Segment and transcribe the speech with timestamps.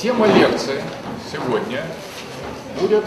[0.00, 0.80] Тема лекции
[1.32, 1.84] сегодня
[2.80, 3.04] будет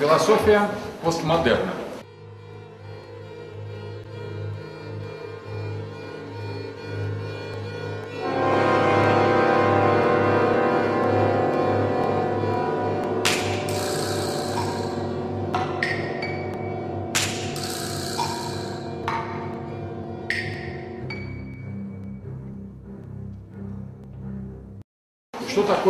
[0.00, 0.68] философия
[1.04, 1.70] постмодерна.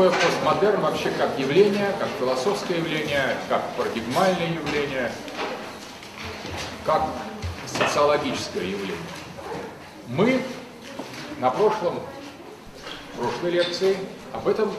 [0.03, 5.13] Такое постмодерн вообще как явление, как философское явление, как парадигмальное явление,
[6.85, 7.03] как
[7.67, 8.97] социологическое явление?
[10.09, 10.43] Мы
[11.39, 12.01] на прошлом,
[13.17, 13.97] прошлой лекции
[14.33, 14.73] об этом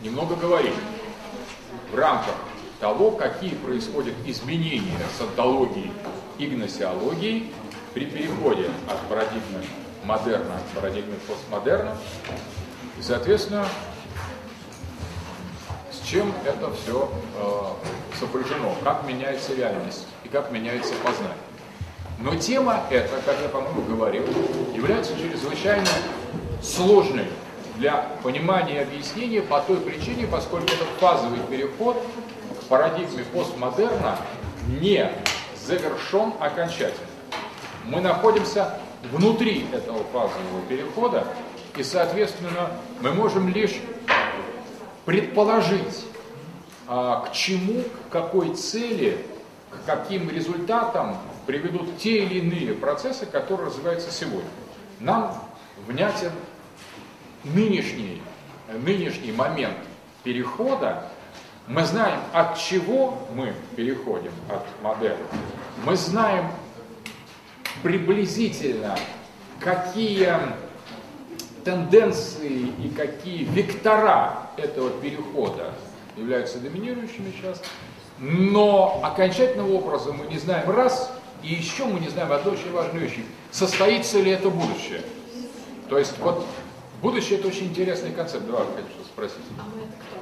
[0.00, 0.76] немного говорили.
[1.90, 2.36] В рамках
[2.78, 5.90] того, какие происходят изменения с антологией
[6.38, 7.52] и гносеологией
[7.94, 9.64] при переходе от парадигмы
[10.04, 11.96] модерна к парадигме постмодерна,
[12.96, 13.66] и, соответственно,
[16.14, 21.34] чем это все э, сопряжено, как меняется реальность и как меняется познание.
[22.20, 24.22] Но тема эта, как я, по-моему, говорил,
[24.72, 25.88] является чрезвычайно
[26.62, 27.26] сложной
[27.78, 32.00] для понимания и объяснения по той причине, поскольку этот фазовый переход
[32.60, 34.16] к парадигме постмодерна
[34.68, 35.10] не
[35.66, 37.08] завершен окончательно.
[37.86, 38.78] Мы находимся
[39.10, 41.26] внутри этого фазового перехода,
[41.76, 43.80] и, соответственно, мы можем лишь
[45.04, 46.04] предположить,
[46.86, 49.18] а, к чему, к какой цели,
[49.70, 54.48] к каким результатам приведут те или иные процессы, которые развиваются сегодня.
[55.00, 55.34] Нам
[55.86, 56.32] внятен
[57.44, 58.22] нынешний,
[58.68, 59.76] нынешний момент
[60.22, 61.04] перехода.
[61.66, 65.24] Мы знаем, от чего мы переходим от модерна.
[65.84, 66.50] Мы знаем
[67.82, 68.96] приблизительно,
[69.60, 70.34] какие
[71.64, 75.72] тенденции и какие вектора этого перехода
[76.16, 77.62] являются доминирующими сейчас,
[78.18, 83.08] но окончательного образа мы не знаем раз, и еще мы не знаем одну очень важную
[83.08, 83.18] вещь,
[83.50, 85.02] состоится ли это будущее.
[85.88, 86.46] То есть вот
[87.02, 88.46] будущее это очень интересный концепт.
[88.46, 89.38] Давай, хочу спросить.
[89.58, 90.20] А мы это кто?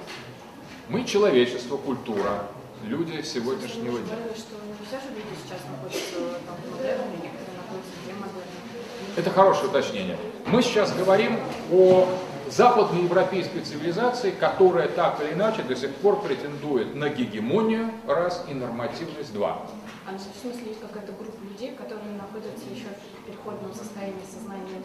[0.89, 2.47] Мы человечество, культура,
[2.85, 4.17] люди сегодняшнего дня.
[9.17, 10.17] Это хорошее уточнение.
[10.47, 11.39] Мы сейчас говорим
[11.71, 12.09] о
[12.49, 19.33] западноевропейской цивилизации, которая так или иначе до сих пор претендует на гегемонию, раз, и нормативность,
[19.33, 19.63] два.
[20.07, 24.83] А в смысле есть какая-то группа людей, которые находятся еще в переходном состоянии сознания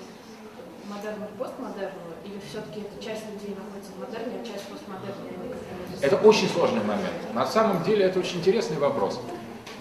[0.90, 6.16] модерна к постмодерну, или все-таки эта часть людей находится в модерне, а часть между Это
[6.28, 7.34] очень сложный момент.
[7.34, 9.20] На самом деле это очень интересный вопрос.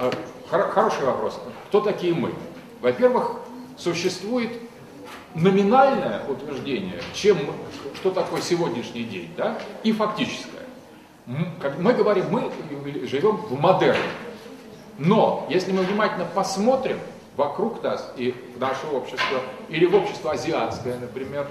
[0.01, 0.11] Э,
[0.51, 1.39] хор- Хороший вопрос.
[1.69, 2.33] Кто такие мы?
[2.81, 3.37] Во-первых,
[3.77, 4.51] существует
[5.35, 7.39] номинальное утверждение, чем,
[7.95, 10.63] что такое сегодняшний день, да, и фактическое.
[11.61, 12.51] Как мы говорим, мы
[13.07, 14.01] живем в модерне.
[14.99, 16.99] Но если мы внимательно посмотрим
[17.37, 21.47] вокруг нас и в наше общество, или в общество азиатское, например,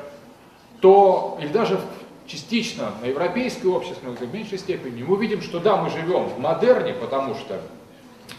[0.82, 1.80] то, или даже
[2.26, 6.40] частично на европейское общество, но в меньшей степени, мы видим, что да, мы живем в
[6.40, 7.62] модерне, потому что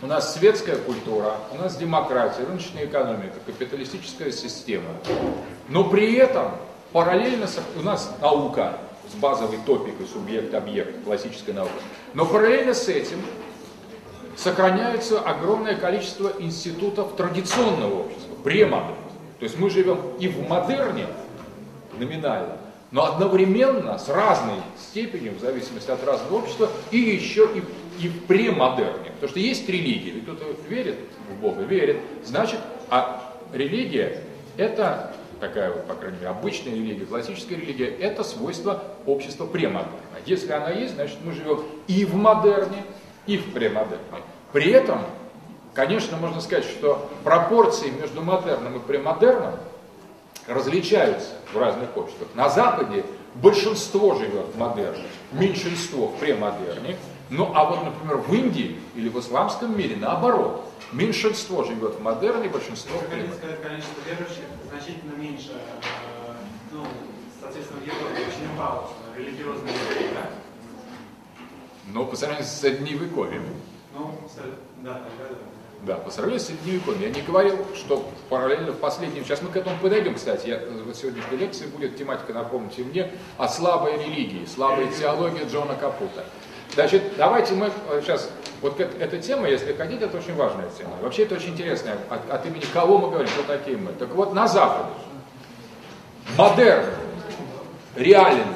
[0.03, 4.91] у нас светская культура, у нас демократия, рыночная экономика, капиталистическая система.
[5.69, 6.53] Но при этом
[6.93, 7.47] параллельно
[7.77, 8.79] у нас наука
[9.11, 11.73] с базовой топикой субъект-объект, классическая наука.
[12.15, 13.19] Но параллельно с этим
[14.37, 18.97] сохраняется огромное количество институтов традиционного общества, премодерна.
[19.39, 21.07] То есть мы живем и в модерне,
[21.99, 22.59] номинально,
[22.91, 27.63] но одновременно с разной степенью, в зависимости от разного общества, и еще и,
[28.01, 29.11] и в премодерне.
[29.13, 30.97] Потому что есть религия, и кто-то верит
[31.31, 34.23] в Бога, верит, значит, а религия
[34.57, 39.93] это такая вот, по крайней мере, обычная религия, классическая религия, это свойство общества премодерна.
[40.25, 42.85] Если она есть, значит, мы живем и в модерне,
[43.27, 43.99] и в премодерне.
[44.53, 45.01] При этом,
[45.75, 49.55] конечно, можно сказать, что пропорции между модерном и премодерном
[50.47, 52.29] различаются в разных обществах.
[52.35, 56.97] На Западе большинство живет в модерне, меньшинство в премодерне.
[57.31, 60.65] Ну а вот, например, в Индии или в исламском мире наоборот.
[60.93, 66.33] Меньшинство живет в модерне, большинство в сказать, количество верующих значительно меньше, э,
[66.71, 66.85] ну,
[67.41, 70.31] соответственно, в Европе очень упало, религиозные евреи, да?
[71.93, 73.43] Но по сравнению с средневековьем.
[73.95, 74.15] Ну,
[74.83, 75.37] да, тогда да.
[75.83, 77.03] Да, по сравнению с средневековьем.
[77.03, 79.25] Я не говорил, что параллельно в последнем...
[79.25, 80.49] Сейчас мы к этому подойдем, кстати.
[80.49, 86.25] Я, в сегодняшней лекции будет тематика, напомните мне, о слабой религии, слабой теологии Джона Капута.
[86.75, 88.31] Значит, давайте мы э, сейчас...
[88.63, 90.93] Вот эт- эта тема, если хотите, это очень важная тема.
[91.03, 91.97] Вообще это очень интересная.
[92.09, 93.93] От, от имени кого мы говорим, кто такие мы.
[93.93, 94.89] Так вот, на Западе
[96.37, 96.87] модерн
[97.95, 98.47] реален,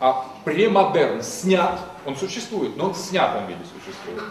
[0.00, 4.22] а премодерн снят, он существует, но он в снятом виде существует.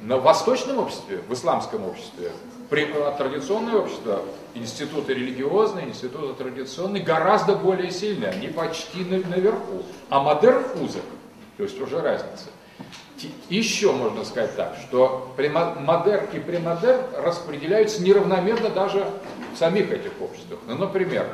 [0.00, 2.32] На восточном обществе, в исламском обществе,
[3.18, 4.22] традиционное общество,
[4.54, 11.02] институты религиозные, институты традиционные гораздо более сильные, они почти наверху, а модерн узок,
[11.60, 12.46] то есть уже разница.
[13.50, 19.04] Еще можно сказать так, что модерн и премодерн распределяются неравномерно даже
[19.54, 20.58] в самих этих обществах.
[20.66, 21.26] Ну, например,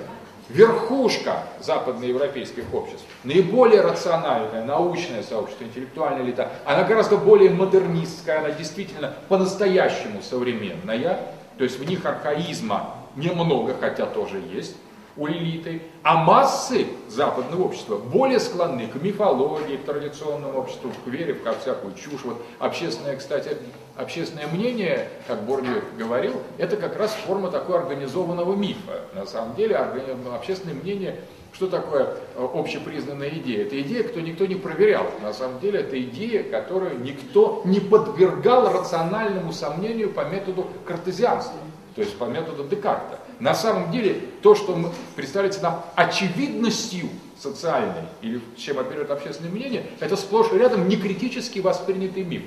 [0.48, 9.14] верхушка западноевропейских обществ, наиболее рациональное, научное сообщество, интеллектуальная элита, она гораздо более модернистская, она действительно
[9.28, 11.20] по-настоящему современная,
[11.56, 14.74] то есть в них архаизма немного, хотя тоже есть,
[15.16, 21.34] у элиты, а массы западного общества более склонны к мифологии, к традиционному обществу, к вере
[21.34, 22.24] как всякую чушь.
[22.24, 23.56] Вот общественное, кстати,
[23.96, 29.00] общественное мнение, как Борнев говорил, это как раз форма такой организованного мифа.
[29.14, 31.20] На самом деле общественное мнение
[31.56, 33.64] что такое э, общепризнанная идея?
[33.64, 35.06] Это идея, кто никто не проверял.
[35.22, 41.58] На самом деле это идея, которую никто не подвергал рациональному сомнению по методу картезианства,
[41.94, 43.18] то есть по методу Декарта.
[43.38, 49.86] На самом деле, то, что мы, представляется нам очевидностью социальной, или чем оперирует общественное мнение,
[50.00, 52.42] это сплошь и рядом некритически воспринятый миф.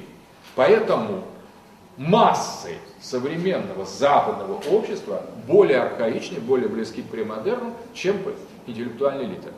[0.55, 1.25] Поэтому
[1.95, 8.17] массы современного западного общества более архаичны, более близки к премодерну, чем
[8.65, 9.49] интеллектуальная элита.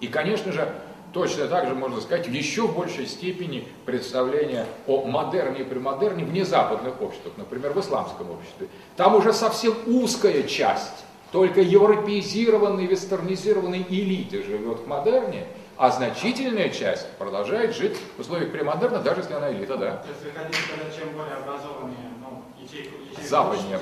[0.00, 0.72] И, конечно же,
[1.14, 6.32] Точно так же можно сказать в еще большей степени представления о модерне и премодерне в
[6.32, 8.66] незападных обществах, например, в исламском обществе.
[8.96, 15.46] Там уже совсем узкая часть, только европеизированной, вестернизированной элиты живет в модерне,
[15.76, 19.96] а значительная часть продолжает жить в условиях премодерна, даже если она элита, да.
[19.98, 23.78] То есть вы хотите сказать, чем более образованнее ну, ячейку, ячейку Западнее,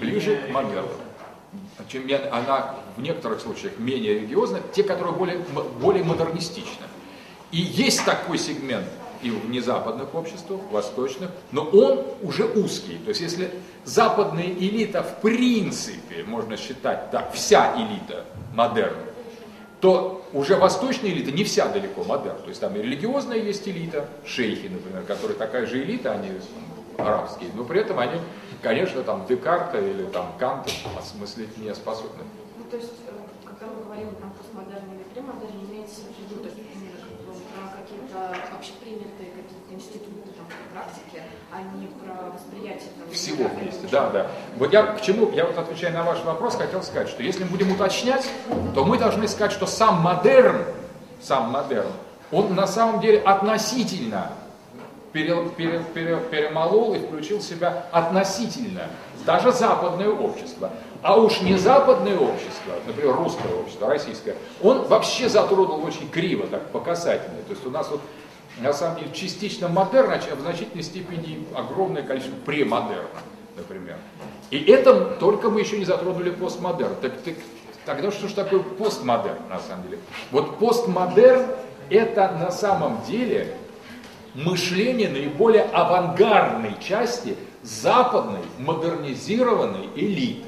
[0.00, 1.05] ближе к модерну
[1.88, 5.38] чем она в некоторых случаях менее религиозна, те, которые более,
[5.80, 6.86] более модернистичны.
[7.52, 8.86] И есть такой сегмент
[9.22, 12.98] и в незападных обществах, в восточных, но он уже узкий.
[12.98, 13.50] То есть если
[13.84, 18.24] западная элита в принципе, можно считать, да, вся элита
[18.54, 19.04] модерна,
[19.80, 22.38] то уже восточная элита не вся далеко модерн.
[22.42, 26.30] То есть там и религиозная есть элита, шейхи, например, которые такая же элита, они
[26.98, 28.18] арабские, но при этом они
[28.62, 32.24] конечно, там Декарта или там Канта осмыслить не способны.
[32.58, 33.12] Ну, то есть, э,
[33.44, 36.42] когда мы говорим про постмодерн или премодерн, имеется в виду
[37.56, 41.22] про какие-то общепринятые какие-то институты там, практики,
[41.52, 43.86] а не про восприятие там, всего вместе.
[43.90, 44.30] Да, да.
[44.56, 47.50] Вот я к чему, я вот отвечая на ваш вопрос, хотел сказать, что если мы
[47.50, 48.28] будем уточнять,
[48.74, 50.64] то мы должны сказать, что сам модерн,
[51.20, 51.90] сам модерн,
[52.32, 54.32] он на самом деле относительно
[55.16, 58.82] пере, пере, пере, перемолол и включил в себя относительно,
[59.24, 60.70] даже западное общество.
[61.02, 66.70] А уж не западное общество, например, русское общество, российское, он вообще затронул очень криво, так,
[66.70, 67.42] по касательной.
[67.44, 68.02] То есть у нас вот
[68.58, 73.08] на самом деле частично модерн, а в значительной степени огромное количество премодерна,
[73.56, 73.96] например.
[74.50, 76.94] И это только мы еще не затронули постмодерн.
[77.00, 77.34] Так, так,
[77.86, 79.98] тогда что же такое постмодерн на самом деле?
[80.30, 81.46] Вот постмодерн
[81.88, 83.56] это на самом деле
[84.36, 90.44] мышление наиболее авангардной части западной модернизированной элиты.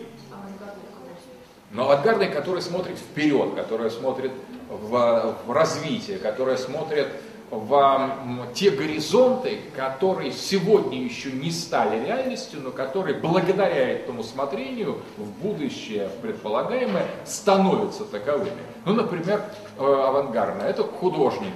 [1.73, 4.33] Но авангардной, которая смотрит вперед, которая смотрит
[4.69, 7.09] в, в развитие, которая смотрит
[7.51, 8.11] в
[8.55, 16.11] те горизонты, которые сегодня еще не стали реальностью, но которые благодаря этому смотрению в будущее
[16.21, 18.51] предполагаемое становятся таковыми.
[18.85, 19.43] Ну, например,
[19.79, 21.55] э, авангардно, это художник,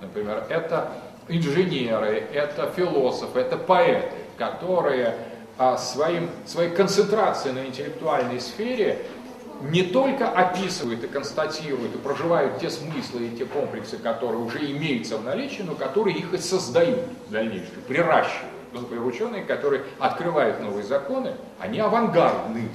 [0.00, 0.92] например, это
[1.28, 5.16] инженеры, это философы, это поэты, которые
[5.56, 8.98] а, своим, своей концентрацией на интеллектуальной сфере
[9.62, 15.16] не только описывают и констатируют и проживают те смыслы и те комплексы, которые уже имеются
[15.16, 18.52] в наличии, но которые их и создают в дальнейшем, приращивают.
[19.06, 22.68] Ученые, которые открывают новые законы, они авангардны.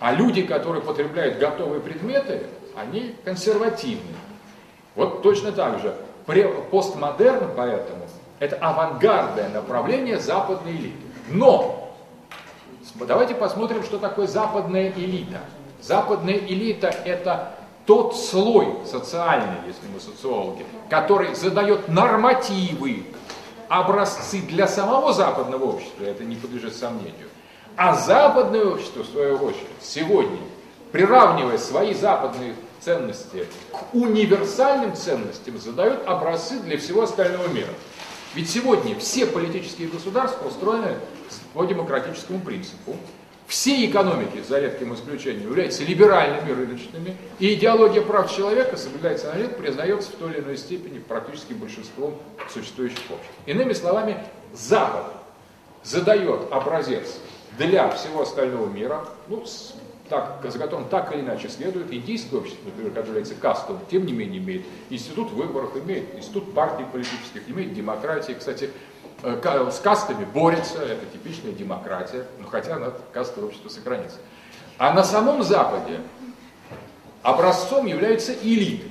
[0.00, 4.16] А люди, которые потребляют готовые предметы, они консервативны.
[4.94, 5.94] Вот точно так же
[6.26, 8.06] постмодерн поэтому
[8.38, 11.06] это авангардное направление западной элиты.
[11.28, 11.94] Но
[12.94, 15.40] давайте посмотрим, что такое западная элита.
[15.80, 17.54] Западная элита это
[17.86, 23.04] тот слой социальный, если мы социологи, который задает нормативы,
[23.68, 27.28] образцы для самого западного общества, это не подлежит сомнению.
[27.76, 30.38] А западное общество, в свою очередь, сегодня,
[30.92, 37.70] приравнивая свои западные ценности к универсальным ценностям задают образцы для всего остального мира.
[38.34, 40.96] Ведь сегодня все политические государства устроены
[41.54, 42.96] по демократическому принципу.
[43.46, 49.58] все экономики, за редким исключением, являются либеральными, рыночными, и идеология прав человека соблюдается на лет,
[49.58, 52.16] признается в той или иной степени практически большинством
[52.48, 53.30] существующих обществ.
[53.44, 54.16] Иными словами,
[54.54, 55.04] Запад
[55.84, 57.18] задает образец
[57.58, 59.44] для всего остального мира, ну,
[60.12, 64.12] так, за которым так или иначе следует, индийское общество, например, которое является кастовым, тем не
[64.12, 68.32] менее имеет институт выборов, имеет институт партий политических, имеет демократии.
[68.32, 68.70] Кстати,
[69.22, 74.18] Э, с кастами борется, это типичная демократия, но хотя она кастовое общество сохранится.
[74.78, 76.00] А на самом Западе
[77.22, 78.88] образцом являются элиты,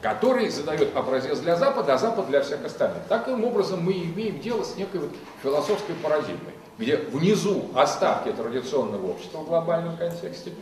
[0.00, 3.04] которые задают образец для Запада, а Запад для всех остальных.
[3.08, 5.10] Таким образом мы имеем дело с некой вот
[5.44, 10.52] философской парадигмой, где внизу остатки традиционного общества в глобальном контексте,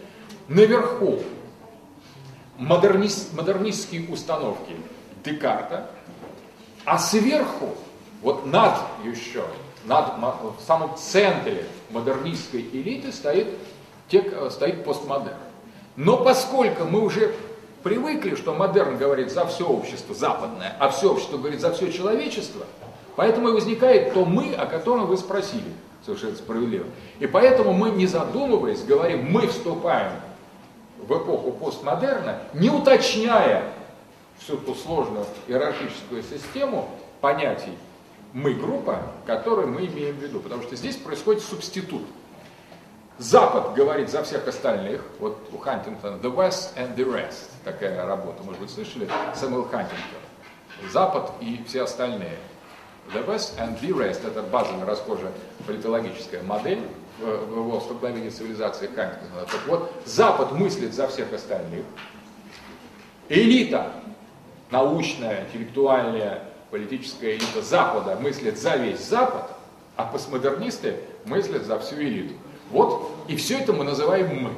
[0.48, 1.20] наверху
[2.58, 4.76] модернист, модернистские установки
[5.24, 5.90] Декарта,
[6.84, 7.70] а сверху
[8.20, 9.44] вот над еще,
[9.86, 13.48] над, в самом центре модернистской элиты стоит,
[14.50, 15.38] стоит постмодерн.
[15.96, 17.34] Но поскольку мы уже
[17.82, 22.66] привыкли, что модерн говорит за все общество западное, а все общество говорит за все человечество,
[23.16, 25.72] поэтому и возникает то мы, о котором вы спросили,
[26.04, 26.86] совершенно справедливо.
[27.18, 30.12] И поэтому мы, не задумываясь, говорим, мы вступаем
[30.98, 33.64] в эпоху постмодерна, не уточняя
[34.38, 36.88] всю ту сложную иерархическую систему
[37.20, 37.76] понятий
[38.32, 42.02] мы группа, которую мы имеем в виду, потому что здесь происходит субститут.
[43.18, 48.42] Запад говорит за всех остальных, вот у Хантингтона The West and the Rest, такая работа,
[48.42, 50.20] может быть, слышали, Сэмюэл Хантингтон.
[50.90, 52.38] Запад и все остальные.
[53.12, 55.32] The West and the Rest, это базовая расхожая
[55.66, 56.80] политологическая модель
[57.18, 59.46] в, в его столкновении цивилизации Хантингтона.
[59.46, 61.84] Так вот, Запад мыслит за всех остальных,
[63.28, 63.92] элита
[64.70, 69.50] научная, интеллектуальная, политическая элита Запада мыслит за весь Запад,
[69.96, 72.34] а постмодернисты мыслят за всю элиту.
[72.70, 74.50] Вот, и все это мы называем «мы».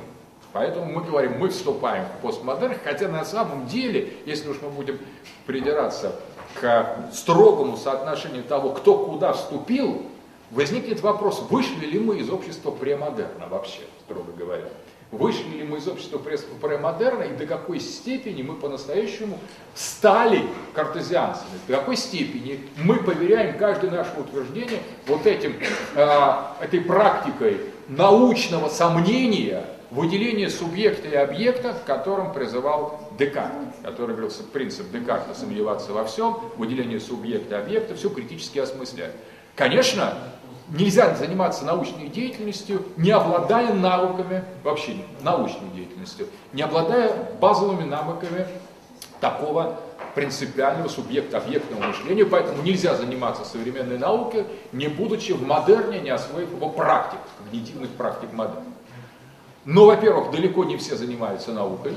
[0.53, 4.99] Поэтому мы говорим, мы вступаем в постмодерн, хотя на самом деле, если уж мы будем
[5.47, 6.15] придираться
[6.61, 10.03] к строгому соотношению того, кто куда вступил,
[10.51, 14.69] возникнет вопрос, вышли ли мы из общества премодерна вообще, строго говоря.
[15.11, 19.39] Вышли ли мы из общества премодерна и до какой степени мы по-настоящему
[19.75, 20.43] стали
[20.73, 25.55] картезианцами, до какой степени мы поверяем каждое наше утверждение вот этим,
[25.97, 33.53] э, этой практикой научного сомнения выделения субъекта и объекта, к которым призывал Декарт,
[33.83, 39.13] который говорил, принцип Декарта сомневаться во всем, выделение субъекта объекта, все критически осмыслять.
[39.55, 40.15] Конечно,
[40.69, 48.47] нельзя заниматься научной деятельностью, не обладая навыками, вообще научной деятельностью, не обладая базовыми навыками
[49.21, 49.81] такого
[50.15, 56.51] принципиального субъекта объектного мышления, поэтому нельзя заниматься современной наукой, не будучи в модерне, не освоив
[56.51, 58.65] его практик, когнитивных практик модерна.
[59.65, 61.95] Но, во-первых, далеко не все занимаются наукой,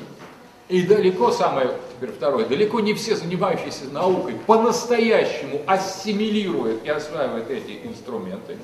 [0.67, 7.79] и далеко, самое теперь второе, далеко не все занимающиеся наукой по-настоящему ассимилируют и осваивают эти
[7.83, 8.57] инструменты.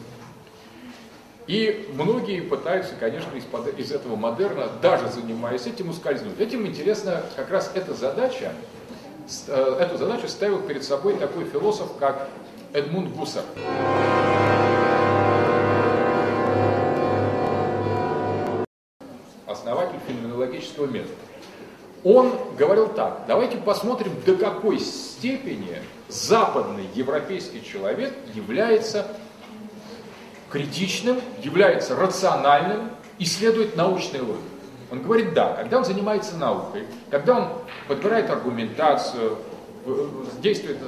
[1.46, 3.44] И многие пытаются, конечно, из,
[3.78, 6.40] из этого модерна, даже занимаясь этим, ускользнуть.
[6.40, 8.54] Этим интересно как раз эта задача,
[9.48, 12.30] э, эту задачу ставил перед собой такой философ, как
[12.74, 13.44] Эдмунд Гуссер.
[19.46, 21.31] Основатель феноменологического метода
[22.04, 25.78] он говорил так, давайте посмотрим, до какой степени
[26.08, 29.08] западный европейский человек является
[30.50, 32.90] критичным, является рациональным,
[33.20, 34.42] исследует научный логику.
[34.92, 37.48] Он говорит, да, когда он занимается наукой, когда он
[37.88, 39.38] подбирает аргументацию,
[40.42, 40.80] действует,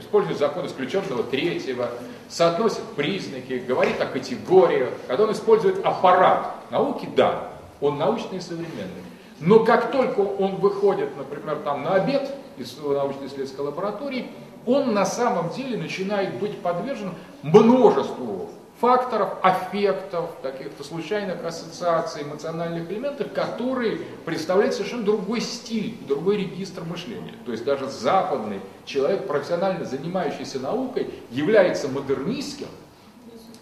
[0.00, 1.90] использует закон исключенного третьего,
[2.28, 7.48] соотносит признаки, говорит о категориях, когда он использует аппарат науки, да,
[7.80, 9.02] он научный и современный.
[9.42, 14.28] Но как только он выходит, например, там на обед из научно-исследовательской лаборатории,
[14.64, 23.32] он на самом деле начинает быть подвержен множеству факторов, аффектов, каких-то случайных ассоциаций, эмоциональных элементов,
[23.32, 27.34] которые представляют совершенно другой стиль, другой регистр мышления.
[27.44, 32.68] То есть даже западный человек, профессионально занимающийся наукой, является модернистским,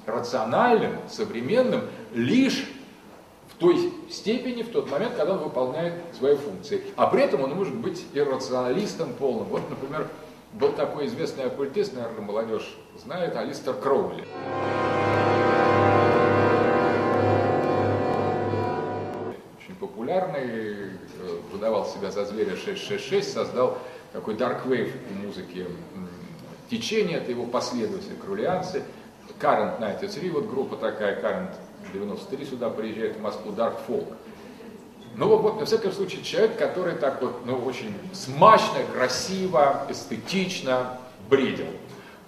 [0.06, 1.82] рациональным, современным
[2.14, 2.66] лишь
[3.60, 6.82] той степени, в тот момент, когда он выполняет свои функции.
[6.96, 9.48] А при этом он может быть иррационалистом полным.
[9.48, 10.08] Вот, например,
[10.54, 14.24] был такой известный оккультист, наверное, молодежь знает, Алистер Кроули.
[19.58, 20.90] Очень популярный, э,
[21.52, 23.78] выдавал себя за зверя 666, создал
[24.14, 25.66] такой dark wave в музыке
[26.70, 28.84] течение, это его последователи, крулианцы.
[29.38, 31.54] Current 93, вот группа такая, Current
[31.92, 34.12] 93 сюда приезжает в Москву, Dark Folk.
[35.16, 41.66] Ну вот, на всяком случае, человек, который так вот, ну, очень смачно, красиво, эстетично бредил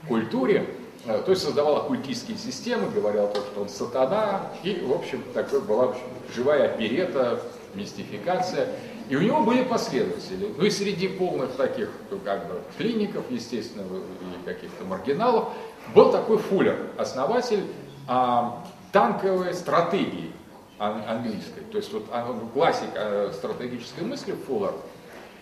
[0.02, 0.66] в культуре,
[1.07, 5.61] э, то есть создавал оккультистские системы, говорил то, что он сатана, и, в общем, такой
[5.61, 5.95] была
[6.35, 7.40] живая оперета,
[7.75, 8.69] мистификация.
[9.09, 10.52] И у него были последователи.
[10.57, 15.49] Ну и среди полных таких, ну, как бы, клиников, естественно, и каких-то маргиналов,
[15.95, 17.64] был такой Фуллер, основатель
[18.09, 20.32] а, танковой стратегии
[20.78, 21.61] английской.
[21.70, 22.06] То есть вот
[22.52, 24.75] классик а, стратегической мысли Фуллер.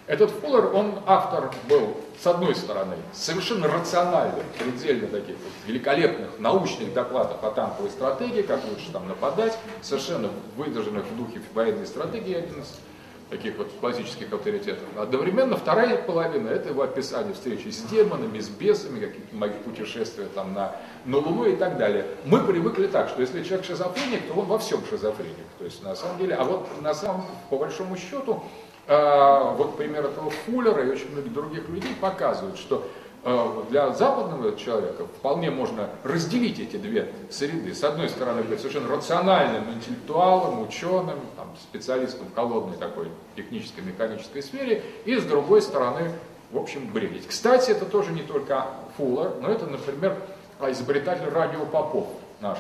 [0.07, 6.93] Этот Фуллер, он автор был, с одной стороны, совершенно рациональных, предельно таких вот великолепных научных
[6.93, 12.61] докладов о танковой стратегии, как лучше там нападать, совершенно выдержанных в духе военной стратегии, один
[12.61, 12.81] из
[13.31, 14.85] таких вот классических авторитетов.
[14.99, 20.53] Одновременно вторая половина– это его описание встречи с демонами, с бесами, какие-то мои путешествия там
[20.53, 22.07] на, на Луну и так далее.
[22.25, 25.47] Мы привыкли так, что если человек шизофреник, то он во всем шизофреник.
[25.59, 28.43] То есть на самом деле, а вот на самом, по большому счету,
[28.89, 32.87] э, вот пример этого Фуллера и очень многих других людей показывают, что
[33.23, 37.75] для западного человека вполне можно разделить эти две среды.
[37.75, 44.43] С одной стороны, быть совершенно рациональным интеллектуалом, ученым, там, специалистом в холодной такой технической, механической
[44.43, 46.13] сфере, и с другой стороны,
[46.51, 47.27] в общем, бредить.
[47.27, 50.17] Кстати, это тоже не только Фуллер, но это, например,
[50.69, 52.07] изобретатель радио Попов
[52.41, 52.59] наш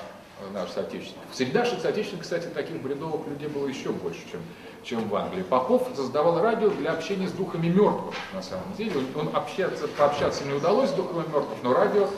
[0.53, 1.27] наш соотечественник.
[1.33, 4.41] Среди наших соотечественников, кстати, таких бредовых людей было еще больше, чем,
[4.83, 5.43] чем в Англии.
[5.43, 8.93] Попов создавал радио для общения с духами мертвых, на самом деле.
[9.15, 12.09] Он, он общаться, пообщаться не удалось с духами мертвых, но радио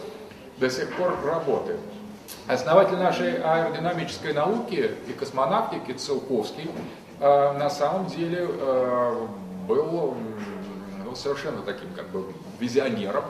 [0.59, 1.81] до сих пор работает.
[2.47, 6.71] Основатель нашей аэродинамической науки и космонавтики Целковский
[7.21, 9.27] э, на самом деле э,
[9.69, 10.17] был
[11.05, 12.25] ну, совершенно таким как бы
[12.59, 13.25] визионером,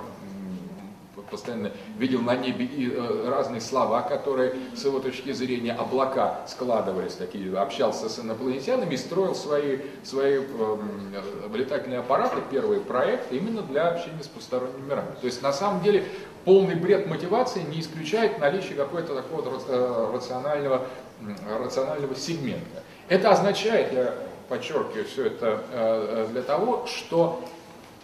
[1.33, 7.15] постоянно видел на небе и э, разные слова, которые с его точки зрения облака складывались,
[7.15, 10.77] такие, общался с инопланетянами и строил свои, свои э,
[11.55, 15.15] летательные аппараты, первые проекты именно для общения с посторонними мирами.
[15.21, 16.05] То есть на самом деле
[16.45, 20.87] полный бред мотивации не исключает наличие какого-то такого э, рационального,
[21.59, 22.83] рационального сегмента.
[23.09, 24.15] Это означает, я
[24.49, 27.43] подчеркиваю все это э, для того, что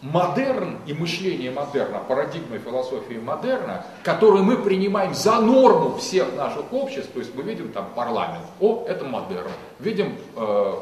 [0.03, 7.11] модерн и мышление модерна, парадигма философии модерна, которую мы принимаем за норму всех наших обществ,
[7.13, 10.75] то есть мы видим там парламент, о, это модерн, видим э,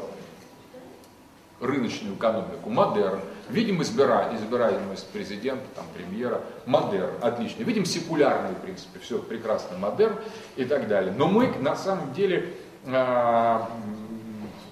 [1.59, 9.19] рыночную экономику, модерн, видим избира, избираемость президента, там, премьера, модерн, отлично, видим секулярные принципы, все
[9.19, 10.17] прекрасно, модерн
[10.55, 11.13] и так далее.
[11.17, 12.53] Но мы на самом деле
[12.85, 13.59] э,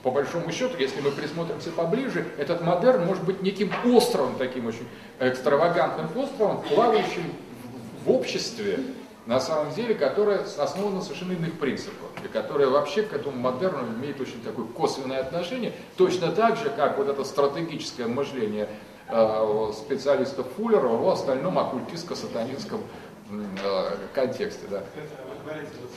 [0.06, 4.88] по большому счету, если мы присмотримся поближе, этот модерн может быть неким островом, таким очень
[5.20, 7.24] экстравагантным островом, плавающим
[8.06, 8.82] в обществе,
[9.26, 13.80] на самом деле, которое основано на совершенно иных принципах, и которое вообще к этому модерну
[13.96, 18.70] имеет очень такое косвенное отношение, точно так же, как вот это стратегическое мышление
[19.10, 22.82] э, специалистов Фуллера в остальном оккультистско-сатанинском
[23.32, 24.68] э, контексте.
[24.70, 24.84] Да.
[24.96, 25.90] вы говорите, вот,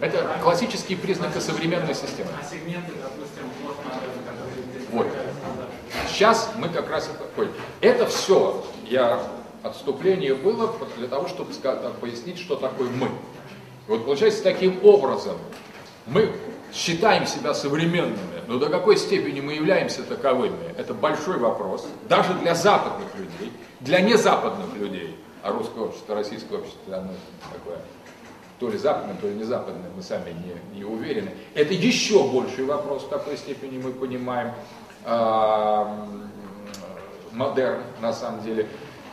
[0.00, 2.30] это классические признаки современной системы.
[2.38, 3.44] А сегменты, допустим,
[4.92, 5.06] Вот.
[6.08, 7.52] Сейчас мы как раз ходим.
[7.80, 9.22] Это все, я
[9.62, 11.52] отступление было для того, чтобы
[12.00, 13.08] пояснить, что такое мы.
[13.86, 15.36] Вот получается таким образом,
[16.06, 16.32] мы
[16.72, 22.54] считаем себя современными, но до какой степени мы являемся таковыми, это большой вопрос, даже для
[22.54, 27.12] западных людей, для незападных людей, а русское общество, российское общество, оно
[27.52, 27.78] такое
[28.58, 31.30] то ли западным, то ли не западным, мы сами не, не уверены.
[31.54, 34.52] Это еще больший вопрос, в какой степени мы понимаем
[35.04, 35.84] э,
[37.32, 38.66] модерн на самом деле.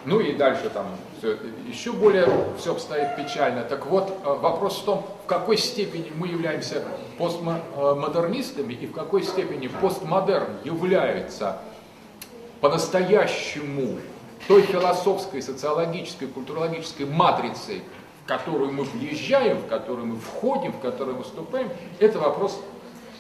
[0.06, 0.86] Ну и дальше там
[1.20, 2.28] все, еще более
[2.58, 3.64] все обстоит печально.
[3.64, 6.84] Так вот, а, вопрос в том, в какой степени мы являемся
[7.18, 11.60] постмодернистами и в какой степени постмодерн является
[12.60, 14.00] по-настоящему
[14.48, 17.82] той философской, социологической, культурологической матрицей,
[18.26, 22.60] которую мы въезжаем, в которую мы входим, в которую выступаем, это вопрос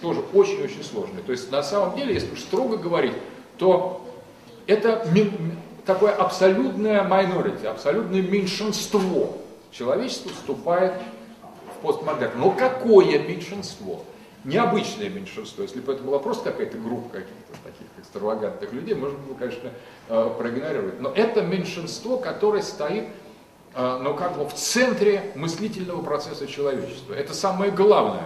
[0.01, 1.21] тоже очень-очень сложный.
[1.23, 3.15] То есть на самом деле, если уж строго говорить,
[3.57, 4.05] то
[4.67, 5.05] это
[5.85, 9.37] такое абсолютное minority, абсолютное меньшинство.
[9.71, 10.93] Человечество вступает
[11.77, 12.39] в постмодерн.
[12.39, 14.03] Но какое меньшинство?
[14.43, 15.63] Необычное меньшинство.
[15.63, 19.69] Если бы это была просто какая-то группа каких-то таких экстравагантных людей, можно было, конечно,
[20.09, 20.99] э, проигнорировать.
[20.99, 23.05] Но это меньшинство, которое стоит
[23.75, 27.13] но как бы в центре мыслительного процесса человечества.
[27.13, 28.25] Это самое главное,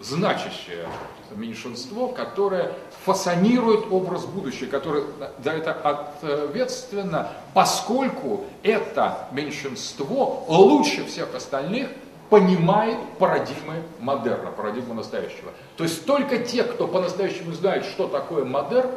[0.00, 0.86] значащее
[1.34, 2.72] меньшинство, которое
[3.04, 5.04] фасонирует образ будущего, который
[5.42, 11.88] за это ответственно, поскольку это меньшинство лучше всех остальных
[12.30, 15.52] понимает парадигмы модерна, парадигму настоящего.
[15.76, 18.90] То есть только те, кто по-настоящему знает, что такое модерн,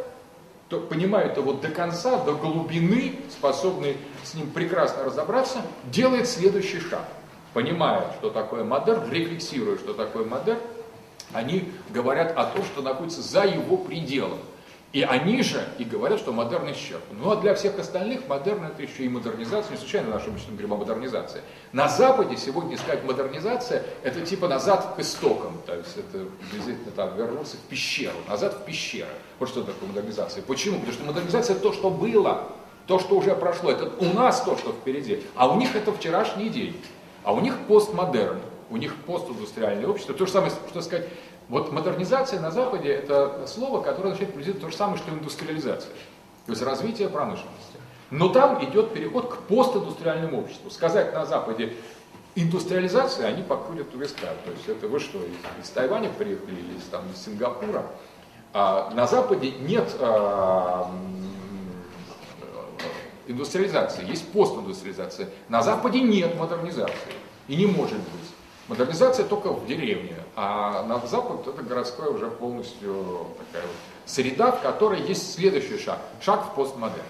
[0.69, 7.05] то понимают его до конца, до глубины, способны с ним прекрасно разобраться, делает следующий шаг.
[7.53, 10.59] Понимая, что такое модерн, рефлексируя, что такое модерн,
[11.33, 14.37] они говорят о том, что находится за его пределом.
[14.91, 17.15] И они же и говорят, что модерн исчерпан.
[17.21, 20.73] Ну а для всех остальных модерн это еще и модернизация, не случайно нашим обычно говорим
[20.73, 21.41] о модернизации.
[21.73, 27.15] На Западе сегодня сказать модернизация, это типа назад к истокам, то есть это приблизительно так,
[27.15, 29.09] вернуться в пещеру, назад в пещеру.
[29.37, 30.41] Вот что такое модернизация.
[30.41, 30.79] Почему?
[30.79, 32.47] Потому что модернизация это то, что было,
[32.87, 36.49] то, что уже прошло, это у нас то, что впереди, а у них это вчерашний
[36.49, 36.75] день,
[37.23, 40.13] а у них постмодерн у них постиндустриальное общество.
[40.13, 41.07] То же самое, что сказать,
[41.49, 45.91] вот модернизация на Западе это слово, которое означает приблизительно то же самое, что индустриализация.
[46.45, 47.77] То есть развитие промышленности.
[48.11, 50.69] Но там идет переход к постиндустриальному обществу.
[50.69, 51.73] Сказать на Западе
[52.35, 54.27] индустриализация, они покурят у виска.
[54.45, 57.83] То есть это вы что, из, из Тайваня приехали или из, там, из Сингапура?
[58.53, 60.91] А на Западе нет а,
[63.27, 65.29] индустриализации, есть постиндустриализация.
[65.49, 67.13] На Западе нет модернизации
[67.47, 68.29] и не может быть.
[68.67, 73.75] Модернизация только в деревне, а на запад это городская уже полностью такая вот
[74.05, 77.03] среда, в которой есть следующий шаг, шаг в постмодерн.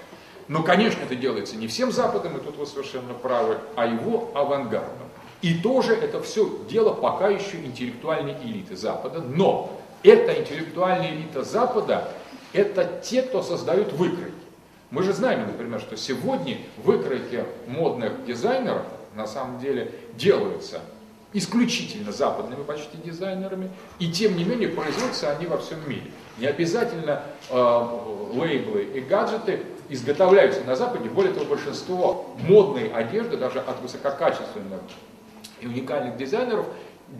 [0.47, 5.07] Но, конечно, это делается не всем Западом, и тут вы совершенно правы, а его авангардом.
[5.43, 12.11] И тоже это все дело пока еще интеллектуальной элиты Запада, но эта интеллектуальная элита Запада,
[12.51, 14.33] это те, кто создают выкройки.
[14.89, 20.81] Мы же знаем, например, что сегодня выкройки модных дизайнеров на самом деле делаются
[21.33, 26.11] исключительно западными почти дизайнерами, и тем не менее производятся они во всем мире.
[26.37, 27.87] Не обязательно э,
[28.33, 34.81] лейблы и гаджеты изготовляются на Западе, более того, большинство модной одежды, даже от высококачественных
[35.61, 36.65] и уникальных дизайнеров,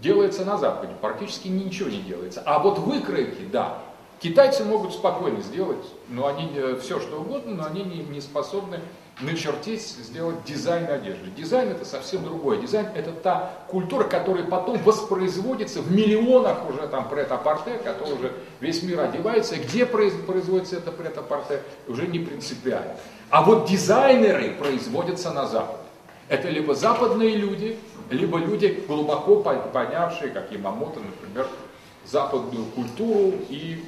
[0.02, 2.42] делается на Западе, практически ничего не делается.
[2.46, 3.80] А вот выкройки, да,
[4.20, 8.80] китайцы могут спокойно сделать, но они э, все что угодно, но они не, не способны
[9.22, 11.30] начертить, сделать дизайн одежды.
[11.36, 12.60] Дизайн это совсем другое.
[12.60, 18.82] Дизайн это та культура, которая потом воспроизводится в миллионах уже там прет-а-порте, который уже весь
[18.84, 19.58] мир одевается.
[19.58, 22.96] Где производится это прет-а-порте, уже не принципиально.
[23.30, 25.84] А вот дизайнеры производятся на Западе.
[26.30, 27.78] Это либо западные люди,
[28.10, 31.48] либо люди, глубоко понявшие, как Ямамото, например,
[32.12, 33.84] западную культуру и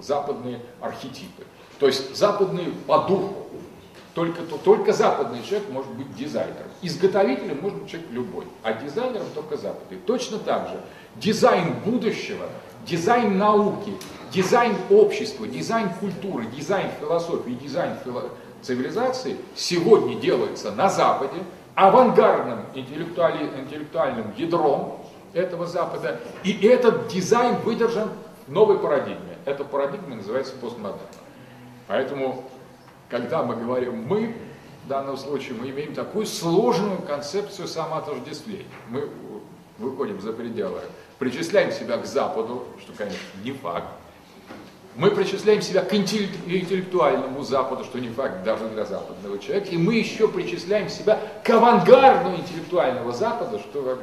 [0.00, 1.44] западные архетипы.
[1.78, 3.46] То есть западные по духу.
[4.14, 6.68] Только, то, только западный человек может быть дизайнером.
[6.80, 9.98] Изготовителем может быть человек любой, а дизайнером только западный.
[10.06, 10.80] Точно так же
[11.16, 12.46] дизайн будущего,
[12.86, 13.92] дизайн науки,
[14.32, 18.30] дизайн общества, дизайн культуры, дизайн философии, дизайн фило...
[18.62, 21.36] цивилизации сегодня делается на Западе,
[21.74, 25.05] авангардным интеллектуальным ядром
[25.36, 28.10] этого Запада, и этот дизайн выдержан
[28.46, 29.36] в новой парадигме.
[29.44, 31.00] Эта парадигма называется постмодерн.
[31.86, 32.44] Поэтому
[33.08, 34.34] когда мы говорим «мы»,
[34.84, 38.66] в данном случае мы имеем такую сложную концепцию самоотождествления.
[38.88, 39.08] Мы
[39.78, 40.80] выходим за пределы,
[41.18, 43.88] причисляем себя к Западу, что, конечно, не факт.
[44.96, 49.68] Мы причисляем себя к интеллектуальному Западу, что не факт даже для западного человека.
[49.68, 53.98] И мы еще причисляем себя к авангарду интеллектуального Запада, что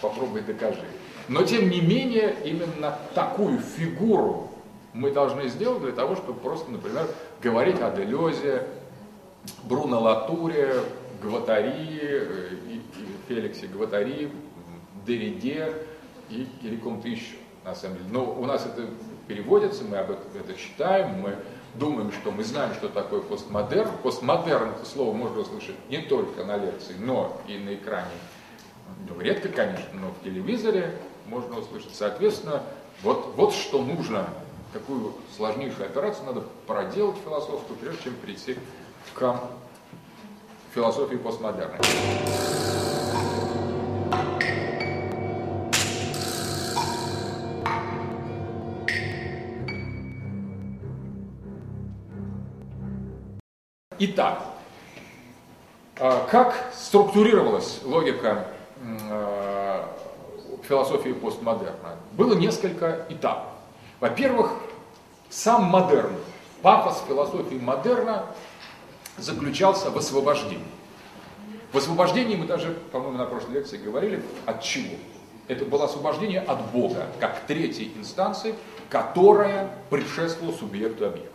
[0.00, 0.84] попробуй докажи.
[1.28, 4.50] Но тем не менее, именно такую фигуру
[4.92, 7.08] мы должны сделать для того, чтобы просто, например,
[7.42, 8.62] говорить о Делезе,
[9.64, 10.76] Бруно Латуре,
[11.22, 12.48] Гватари, э,
[13.28, 14.30] Феликсе Гватари,
[15.04, 15.72] Дериде
[16.30, 18.08] и, или ком-то еще, на самом деле.
[18.12, 18.88] Но у нас это
[19.26, 21.36] переводится, мы об этом это читаем, мы
[21.74, 23.90] думаем, что мы знаем, что такое постмодерн.
[24.02, 28.10] Постмодерн это слово можно услышать не только на лекции, но и на экране.
[29.08, 30.92] Ну, редко, конечно, но в телевизоре
[31.26, 31.94] можно услышать.
[31.94, 32.62] Соответственно,
[33.02, 34.26] вот, вот что нужно
[34.72, 38.56] какую сложнейшую операцию надо проделать философскую, прежде чем прийти
[39.14, 39.40] к
[40.74, 41.78] философии постмодерна.
[53.98, 54.42] Итак,
[55.98, 58.48] а, как структурировалась логика
[59.10, 59.88] а,
[60.68, 61.96] философии постмодерна?
[62.12, 63.52] Было несколько этапов.
[64.00, 64.52] Во-первых,
[65.30, 66.12] сам модерн,
[66.60, 68.26] пафос философии модерна
[69.16, 70.66] заключался в освобождении.
[71.72, 74.94] В освобождении мы даже, по-моему, на прошлой лекции говорили, от чего?
[75.48, 78.54] Это было освобождение от Бога, как третьей инстанции,
[78.90, 81.32] которая предшествовала субъекту объекта.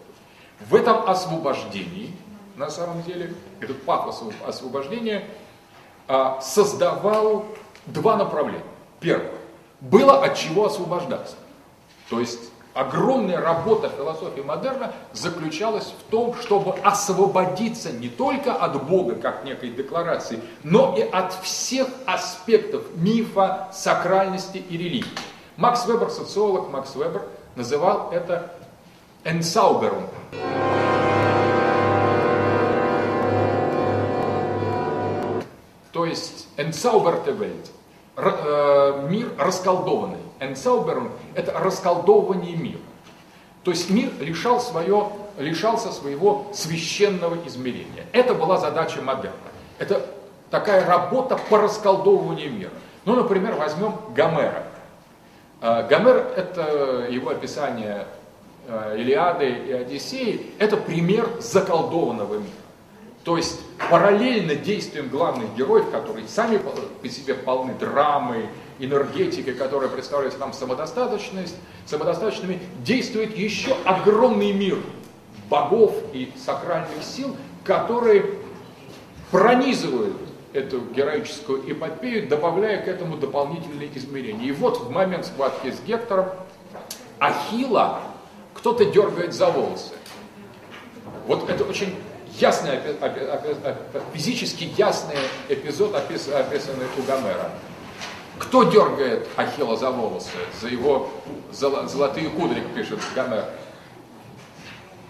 [0.69, 2.13] В этом освобождении,
[2.55, 5.25] на самом деле, этот пафос освобождения
[6.07, 7.45] а, создавал
[7.85, 8.63] два направления.
[8.99, 9.31] Первое.
[9.79, 11.35] Было от чего освобождаться.
[12.09, 19.15] То есть огромная работа философии модерна заключалась в том, чтобы освободиться не только от Бога,
[19.15, 25.05] как некой декларации, но и от всех аспектов мифа, сакральности и религии.
[25.57, 27.23] Макс Вебер, социолог Макс Вебер,
[27.55, 28.53] называл это
[29.23, 30.09] «Entzauberung».
[36.11, 37.69] Есть «entzauberte Welt»
[38.17, 40.19] э,– мир расколдованный.
[40.39, 42.79] Entzauberung– это расколдовывание мира.
[43.63, 48.05] То есть мир лишал свое, лишался своего священного измерения.
[48.11, 49.35] Это была задача модерна.
[49.79, 50.05] Это
[50.49, 52.71] такая работа по расколдовыванию мира.
[53.05, 54.63] Ну, например, возьмем Гомера.
[55.61, 58.05] А, Гомер– это его описание
[58.67, 62.60] а, Илиады и Одиссеи, это пример заколдованного мира.
[63.23, 66.57] То есть параллельно действиям главных героев, которые сами
[67.01, 71.55] по себе полны драмы, энергетикой, которая представляет нам самодостаточность,
[71.85, 74.79] самодостаточными, действует еще огромный мир
[75.49, 78.25] богов и сакральных сил, которые
[79.29, 80.17] пронизывают
[80.53, 84.47] эту героическую эпопею, добавляя к этому дополнительные измерения.
[84.47, 86.29] И вот в момент схватки с Гектором
[87.19, 88.01] Ахила
[88.53, 89.93] кто-то дергает за волосы.
[91.27, 91.95] Вот это очень
[92.39, 92.79] ясный,
[94.13, 95.17] физически ясный
[95.49, 97.51] эпизод, описанный у Гомера.
[98.39, 101.09] Кто дергает Ахилла за волосы, за его
[101.51, 103.45] золотые кудри, пишет Гомер?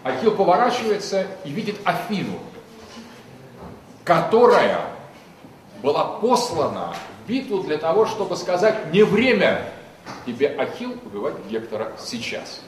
[0.04, 2.40] Ахилл поворачивается и видит Афину,
[4.04, 4.88] которая
[5.82, 9.72] была послана в битву для того, чтобы сказать, не время
[10.26, 12.62] тебе, Ахилл, убивать Гектора сейчас.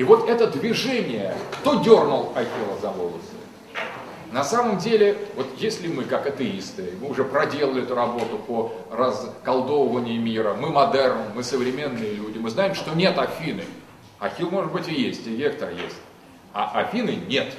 [0.00, 3.34] И вот это движение, кто дернул Ахилла за волосы?
[4.32, 10.18] На самом деле, вот если мы, как атеисты, мы уже проделали эту работу по расколдовыванию
[10.18, 13.64] мира, мы модерн, мы современные люди, мы знаем, что нет Афины.
[14.18, 15.98] Ахилл, может быть, и есть, и Гектор есть.
[16.54, 17.52] А Афины нет.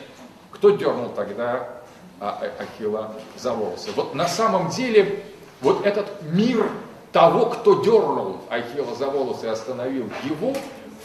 [0.49, 1.83] Кто дернул тогда
[2.19, 3.91] а, а, Ахилла за волосы?
[3.95, 5.23] Вот на самом деле,
[5.61, 6.71] вот этот мир
[7.11, 10.55] того, кто дернул Ахилла за волосы и остановил его,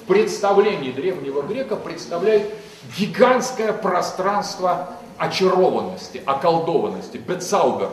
[0.06, 2.52] представлении древнего грека представляет
[2.96, 7.90] гигантское пространство очарованности, околдованности, бецаубер.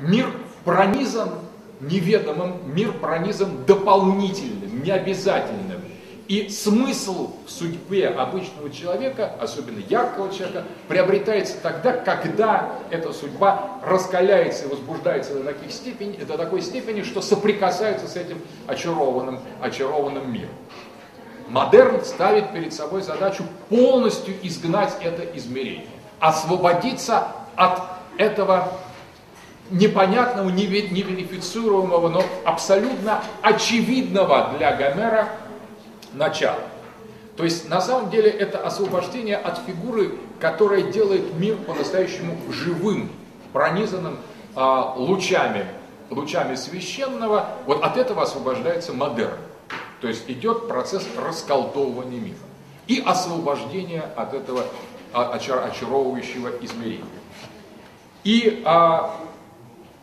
[0.00, 0.30] Мир
[0.64, 1.30] пронизан
[1.80, 5.80] неведомым, мир пронизан дополнительным, необязательным.
[6.28, 14.64] И смысл в судьбе обычного человека, особенно яркого человека, приобретается тогда, когда эта судьба раскаляется
[14.64, 20.54] и возбуждается до, таких степени, до такой степени, что соприкасается с этим очарованным, очарованным миром.
[21.52, 25.86] Модерн ставит перед собой задачу полностью изгнать это измерение
[26.18, 27.82] освободиться от
[28.16, 28.72] этого
[29.70, 35.28] непонятного, неверифицируемого, но абсолютно очевидного для Гомера
[36.14, 36.60] начала.
[37.36, 43.10] То есть на самом деле это освобождение от фигуры, которая делает мир по-настоящему живым,
[43.52, 44.16] пронизанным
[44.54, 45.66] а, лучами,
[46.08, 47.48] лучами священного.
[47.66, 49.36] Вот от этого освобождается модерн.
[50.02, 52.36] То есть идет процесс расколдовывания мира
[52.88, 54.64] и освобождения от этого
[55.12, 57.06] очаровывающего измерения.
[58.24, 59.16] И а,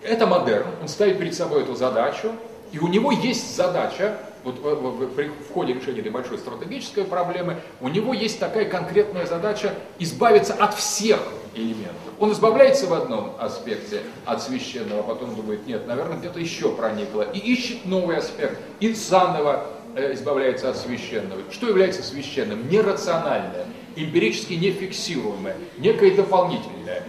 [0.02, 2.32] это модерн, он ставит перед собой эту задачу,
[2.72, 7.58] и у него есть задача, вот в, в, в, ходе решения этой большой стратегической проблемы,
[7.82, 11.20] у него есть такая конкретная задача избавиться от всех
[11.56, 11.96] элементов.
[12.20, 17.40] Он избавляется в одном аспекте от священного, потом думает, нет, наверное, где-то еще проникло, и
[17.40, 21.42] ищет новый аспект, и заново избавляется от священного.
[21.52, 22.70] Что является священным?
[22.70, 27.04] Нерациональное эмпирически нефиксируемое, некое дополнительное.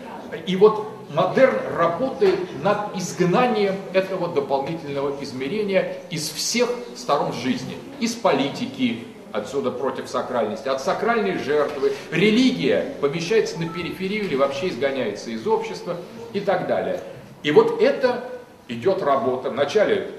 [0.47, 9.05] И вот модерн работает над изгнанием этого дополнительного измерения из всех сторон жизни, из политики,
[9.33, 11.93] отсюда против сакральности, от сакральной жертвы.
[12.11, 15.97] Религия помещается на периферию или вообще изгоняется из общества
[16.33, 17.01] и так далее.
[17.43, 18.25] И вот это
[18.69, 19.51] идет работа.
[19.51, 20.11] Вначале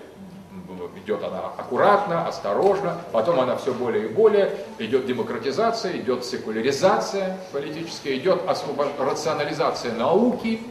[0.98, 8.18] идет она аккуратно, осторожно, потом она все более и более, идет демократизация, идет секуляризация политическая,
[8.18, 8.88] идет освобод...
[9.00, 10.62] рационализация науки.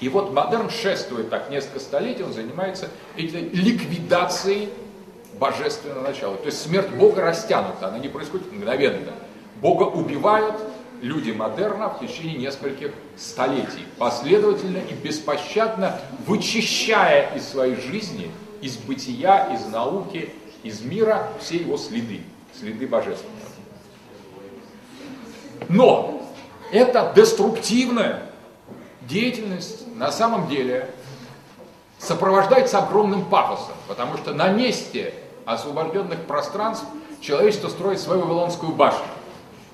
[0.00, 4.68] И вот модерн шествует так несколько столетий, он занимается этой ликвидацией
[5.38, 6.36] божественного начала.
[6.36, 9.12] То есть смерть Бога растянута, она не происходит мгновенно.
[9.60, 10.56] Бога убивают
[11.00, 18.30] люди модерна в течение нескольких столетий, последовательно и беспощадно вычищая из своей жизни
[18.62, 22.22] из бытия, из науки, из мира все его следы,
[22.58, 23.42] следы божественного.
[25.68, 26.22] Но
[26.70, 28.22] это деструктивная
[29.02, 30.88] деятельность на самом деле
[31.98, 36.86] сопровождается огромным пафосом, потому что на месте освобожденных пространств
[37.20, 39.04] человечество строит свою Вавилонскую башню.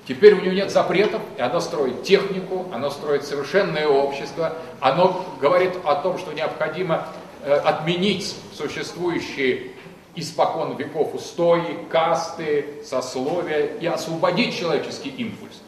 [0.07, 5.73] Теперь у него нет запретов, и оно строит технику, оно строит совершенное общество, оно говорит
[5.85, 7.07] о том, что необходимо
[7.45, 9.71] отменить существующие
[10.15, 15.61] испокон веков устои, касты, сословия и освободить человеческий импульс.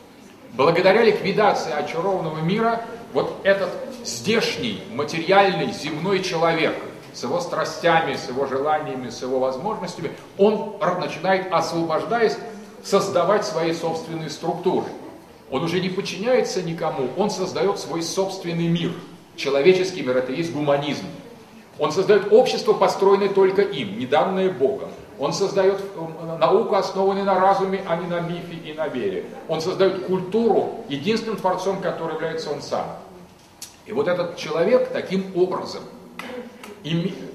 [0.53, 3.69] Благодаря ликвидации очарованного мира, вот этот
[4.03, 6.75] здешний, материальный, земной человек
[7.13, 12.37] с его страстями, с его желаниями, с его возможностями, он начинает, освобождаясь,
[12.83, 14.87] создавать свои собственные структуры.
[15.49, 18.91] Он уже не подчиняется никому, он создает свой собственный мир.
[19.35, 21.05] Человеческий мир– это есть гуманизм.
[21.81, 24.89] Он создает общество, построенное только им, не данное Богом.
[25.17, 29.25] Он создает э, науку, основанную на разуме, а не на мифе и на вере.
[29.47, 32.85] Он создает культуру, единственным творцом, который является он сам.
[33.87, 35.81] И вот этот человек таким образом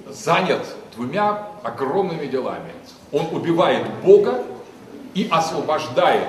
[0.09, 2.71] занят двумя огромными делами.
[3.11, 4.45] Он убивает Бога
[5.15, 6.29] и освобождает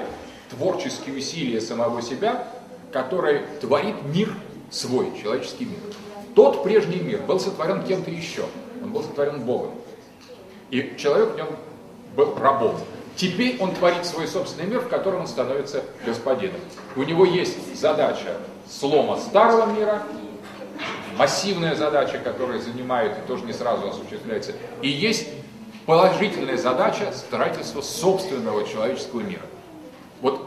[0.50, 2.48] творческие усилия самого себя,
[2.92, 4.34] который творит мир
[4.72, 5.82] свой, человеческий мир.
[6.38, 8.46] Тот прежний мир был сотворен кем-то еще.
[8.84, 9.72] Он был сотворен Богом.
[10.70, 11.48] И человек в нем
[12.16, 12.76] был рабом.
[13.16, 16.62] Теперь он творит свой собственный мир, в котором он становится господином.
[16.96, 18.38] У него есть задача
[18.70, 20.04] слома старого мира,
[21.18, 24.52] массивная задача, которая занимает и тоже не сразу осуществляется,
[24.84, 25.28] и есть
[25.88, 29.42] положительная задача строительства собственного человеческого мира.
[30.22, 30.47] Вот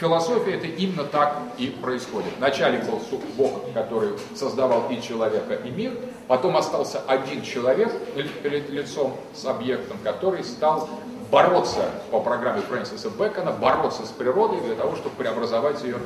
[0.00, 2.32] философии это именно так и происходит.
[2.38, 3.00] Вначале был
[3.36, 5.92] Бог, который создавал и человека, и мир,
[6.28, 7.92] потом остался один человек
[8.42, 10.88] перед лицом с объектом, который стал
[11.30, 15.98] бороться по программе Фрэнсиса Бэкона, бороться с природой для того, чтобы преобразовать ее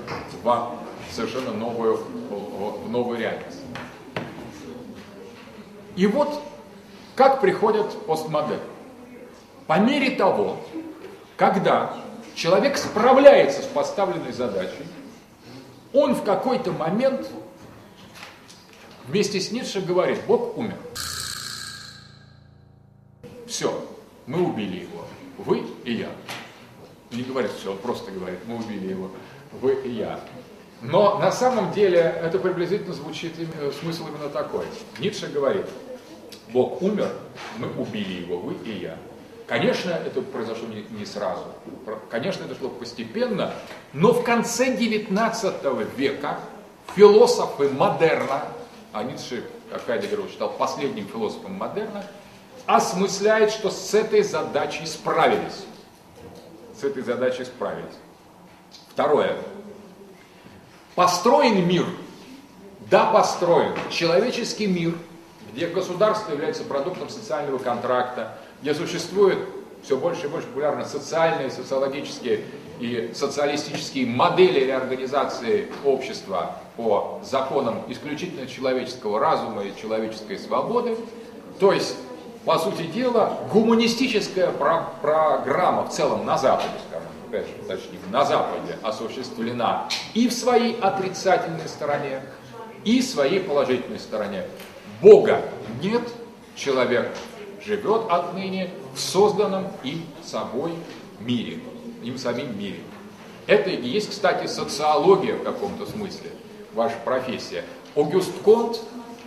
[0.43, 0.71] в
[1.13, 1.99] совершенно новую,
[2.31, 3.61] в новую реальность.
[5.97, 6.41] И вот
[7.17, 8.61] как приходят постмодерн.
[9.67, 10.59] По мере того,
[11.37, 11.95] когда
[12.39, 14.87] человек справляется с поставленной задачей,
[15.93, 17.29] он в какой-то момент
[19.07, 20.77] вместе с Ницше говорит, Бог умер.
[23.47, 23.85] Все,
[24.27, 25.05] мы убили его,
[25.39, 26.11] вы и я.
[27.11, 29.11] Не говорит все, он просто говорит, мы убили его,
[29.61, 30.21] вы и я.
[30.81, 33.33] Но на самом деле это приблизительно звучит,
[33.81, 34.67] смысл именно такой.
[35.01, 35.67] Ницше говорит,
[36.53, 37.11] Бог умер,
[37.57, 38.97] мы убили его, вы и я.
[39.49, 41.45] Конечно, это произошло не, не сразу.
[42.11, 43.55] Конечно, это шло постепенно,
[43.95, 45.65] но в конце 19
[45.97, 46.39] века
[46.95, 48.45] философы модерна,
[48.93, 52.05] а Ницше, как Хайдегер считал последним философом модерна,
[52.67, 55.65] осмысляет, что с этой задачей справились.
[56.79, 57.97] С этой задачей справились.
[58.91, 59.35] Второе.
[60.95, 61.87] Построен мир.
[62.91, 63.73] Да, построен.
[63.91, 64.95] Человеческий мир,
[65.53, 69.39] где государство является продуктом социального контракта, где существуют
[69.83, 72.43] все больше и больше популярны социальные, социологические
[72.81, 80.97] и социалистические модели реорганизации общества по законам исключительно человеческого разума и человеческой свободы.
[81.59, 81.97] То есть,
[82.45, 88.25] по сути дела, гуманистическая про программа в целом на Западе, скажем, опять же, точнее, на
[88.25, 92.23] Западе осуществлена и в своей отрицательной стороне,
[92.85, 94.45] и в своей положительной стороне.
[95.03, 95.43] Бога
[95.83, 96.03] нет,
[96.55, 97.11] человек
[97.69, 100.73] живет отныне в созданном им собой
[101.21, 101.59] мире,
[102.03, 102.81] им самим мире.
[103.47, 106.31] Это и есть, кстати, социология в каком-то смысле,
[106.75, 107.65] ваша профессия.
[107.95, 108.81] Огюст Конт,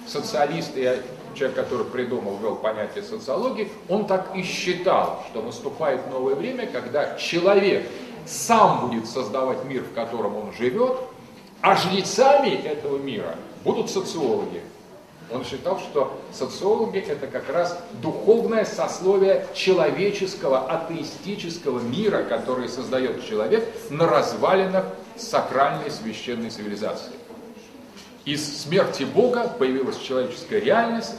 [0.08, 1.02] социалист и
[1.36, 7.16] человек, который придумал, ввел понятие социологии, он так и считал, что наступает новое время, когда
[7.18, 7.88] человек
[8.26, 10.98] сам будет создавать мир, в котором он живет,
[11.62, 14.62] а жрецами этого мира будут социологи.
[15.34, 23.66] Он считал, что социологи это как раз духовное сословие человеческого, атеистического мира, который создает человек
[23.90, 27.14] на развалинах сакральной священной цивилизации.
[28.26, 31.16] Из смерти Бога появилась человеческая реальность,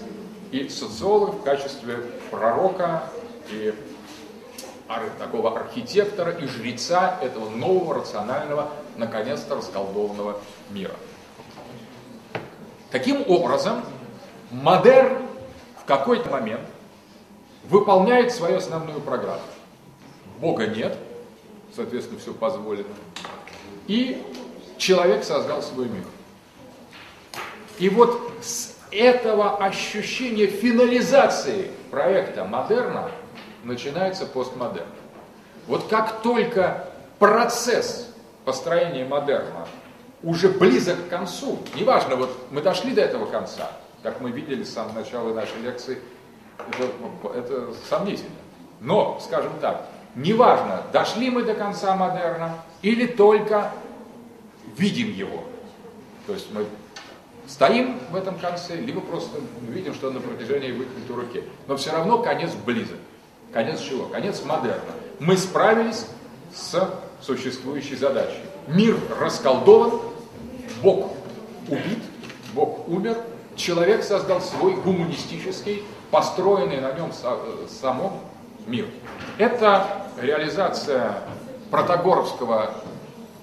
[0.52, 1.96] и социолог в качестве
[2.30, 3.04] пророка
[3.50, 3.74] и
[5.18, 10.38] такого архитектора и жреца этого нового, рационального, наконец-то расколдованного
[10.68, 10.94] мира.
[12.90, 13.82] Таким образом,
[14.52, 15.18] модерн
[15.80, 16.62] в какой-то момент
[17.64, 19.40] выполняет свою основную программу.
[20.38, 20.96] Бога нет,
[21.74, 22.88] соответственно, все позволено.
[23.86, 24.22] И
[24.76, 26.04] человек создал свой мир.
[27.78, 28.30] И вот
[28.90, 33.10] этого ощущения финализации проекта модерна
[33.64, 34.86] начинается постмодерн.
[35.66, 36.88] Вот как только
[37.18, 38.08] процесс
[38.44, 39.66] построения модерна
[40.22, 43.70] уже близок к концу, неважно, вот мы дошли до этого конца,
[44.02, 45.98] как мы видели с самого начала нашей лекции,
[46.58, 48.30] это, это сомнительно.
[48.80, 53.72] Но, скажем так, неважно, дошли мы до конца модерна или только
[54.76, 55.44] видим его.
[56.26, 56.66] То есть мы
[57.46, 61.44] стоим в этом конце, либо просто видим, что на протяжении выкинутой руки.
[61.66, 62.98] Но все равно конец близок.
[63.52, 64.06] Конец чего?
[64.06, 64.92] Конец модерна.
[65.20, 66.06] Мы справились
[66.54, 66.90] с
[67.20, 68.40] существующей задачей.
[68.66, 70.00] Мир расколдован,
[70.82, 71.12] Бог
[71.68, 71.98] убит,
[72.54, 73.16] Бог умер,
[73.56, 77.10] человек создал свой гуманистический, построенный на нем
[77.68, 78.20] самом
[78.66, 78.86] мир.
[79.38, 79.86] Это
[80.20, 81.18] реализация
[81.70, 82.74] протагоровского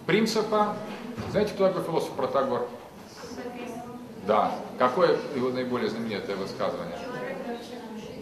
[0.05, 0.75] принципа.
[1.31, 2.67] Знаете, кто такой философ Протагор?
[4.25, 4.51] Да.
[4.77, 6.97] Какое его наиболее знаменитое высказывание?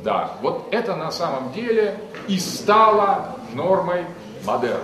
[0.03, 0.31] Да.
[0.41, 4.05] Вот это на самом деле и стало нормой
[4.45, 4.81] модерна.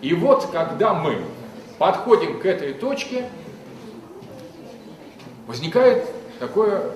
[0.00, 1.24] И вот когда мы
[1.78, 3.28] подходим к этой точке,
[5.46, 6.92] возникает такое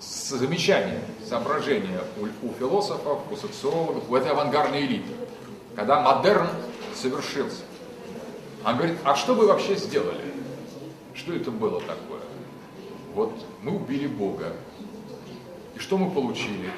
[0.00, 5.12] замечание, соображение у, у философов, у социологов, у этой авангардной элиты,
[5.74, 6.48] когда модерн
[6.94, 7.62] совершился.
[8.64, 10.32] Он говорит, а что вы вообще сделали?
[11.14, 12.20] Что это было такое?
[13.14, 13.32] Вот
[13.62, 14.52] мы убили Бога.
[15.74, 16.70] И что мы получили?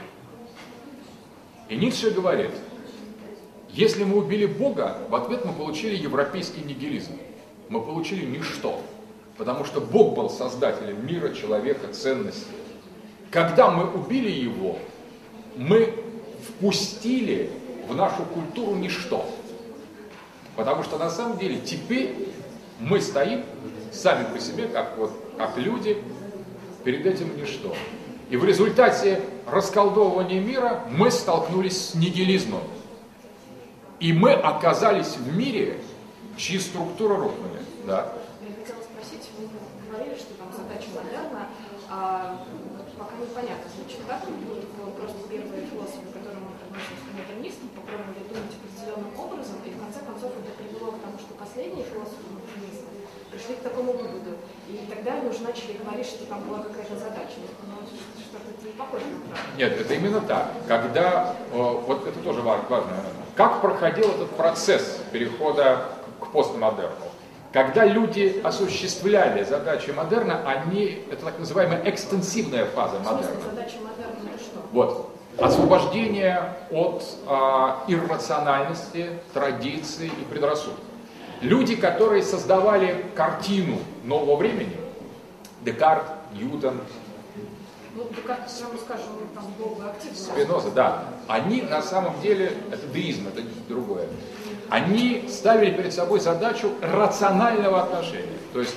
[1.68, 2.52] И Ницше говорит,
[3.70, 7.18] если мы убили Бога, в ответ мы получили европейский нигилизм.
[7.68, 8.82] Мы получили ничто.
[9.36, 12.46] Потому что Бог был создателем мира, человека, ценностей.
[13.30, 14.78] Когда мы убили его,
[15.56, 15.94] мы
[16.46, 17.50] впустили
[17.88, 19.24] в нашу культуру ничто.
[20.56, 22.28] Потому что на самом деле теперь
[22.78, 23.44] мы стоим
[23.90, 26.02] сами по себе, как, вот, как люди,
[26.84, 27.74] перед этим ничто.
[28.30, 32.62] И в результате расколдовывания мира мы столкнулись с нигилизмом.
[34.00, 35.78] И мы оказались в мире,
[36.36, 37.60] чьи структуры рухнули.
[37.86, 38.12] Да.
[38.40, 39.48] Я хотела спросить, вы
[39.90, 41.48] говорили, что там задача модерна,
[41.92, 42.40] а,
[42.96, 49.12] пока непонятно, значит, как просто первые философы, которым мы относимся к модернистам, попробовали думать определенным
[49.20, 52.88] образом, и в конце концов это привело к тому, что последние философы модернисты
[53.28, 54.40] пришли к такому выводу.
[54.72, 57.44] И тогда они уже начали говорить, что там была какая-то задача.
[59.58, 60.48] Нет, это именно так.
[60.66, 62.64] Когда, вот это тоже важно,
[63.36, 65.88] как проходил этот процесс перехода
[66.20, 67.11] к постмодерну?
[67.52, 73.36] Когда люди осуществляли задачи модерна, они, это так называемая экстенсивная фаза модерна.
[73.50, 74.60] Задача модерна это что?
[74.72, 75.10] Вот.
[75.38, 80.84] Освобождение от а, иррациональности, традиций и предрассудков.
[81.42, 84.76] Люди, которые создавали картину нового времени,
[85.62, 86.80] Декарт, Ньютон,
[87.94, 88.50] ну, Декарт,
[89.34, 89.44] там
[89.86, 90.16] активно.
[90.16, 91.04] Спиноза, да.
[91.28, 94.08] Они на самом деле, это деизм, это другое.
[94.72, 98.38] Они ставили перед собой задачу рационального отношения.
[98.54, 98.74] То есть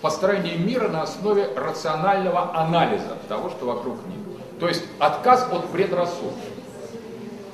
[0.00, 4.18] построение мира на основе рационального анализа того, что вокруг них.
[4.60, 6.38] То есть отказ от предрассудков.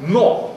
[0.01, 0.55] Но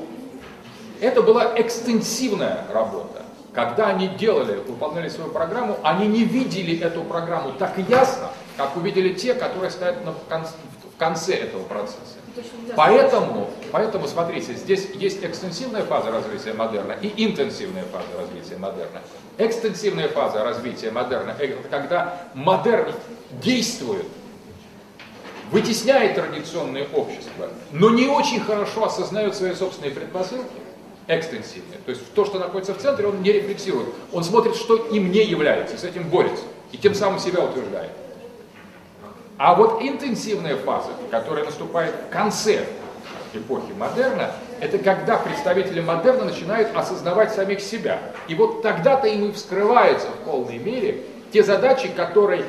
[1.00, 3.22] это была экстенсивная работа.
[3.54, 8.28] Когда они делали, выполняли свою программу, они не видели эту программу так ясно,
[8.58, 12.21] как увидели те, которые стоят на, в конце этого процесса.
[12.76, 19.02] Поэтому, поэтому, смотрите, здесь есть экстенсивная фаза развития модерна и интенсивная фаза развития модерна.
[19.38, 22.94] Экстенсивная фаза развития модерна– это когда модерн
[23.42, 24.06] действует,
[25.52, 30.50] вытесняет традиционное общество, но не очень хорошо осознает свои собственные предпосылки,
[31.08, 31.80] экстенсивные.
[31.86, 33.90] То есть то, что находится в центре, он не рефлексирует.
[34.14, 36.44] Он смотрит, что им не является, с этим борется.
[36.72, 37.92] И тем самым себя утверждает.
[39.44, 42.64] А вот интенсивная фаза, которая наступает в конце
[43.34, 47.98] эпохи модерна, это когда представители модерна начинают осознавать самих себя.
[48.28, 52.44] И вот тогда-то им и вскрываются в полной мере те задачи, которые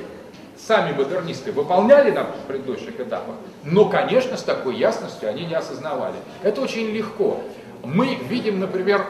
[0.58, 6.16] сами модернисты выполняли на предыдущих этапах, но, конечно, с такой ясностью они не осознавали.
[6.42, 7.40] Это очень легко.
[7.84, 9.06] Мы видим, например,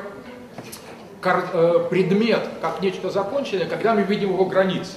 [1.25, 4.93] э, предмет как нечто законченное, когда мы видим его границы.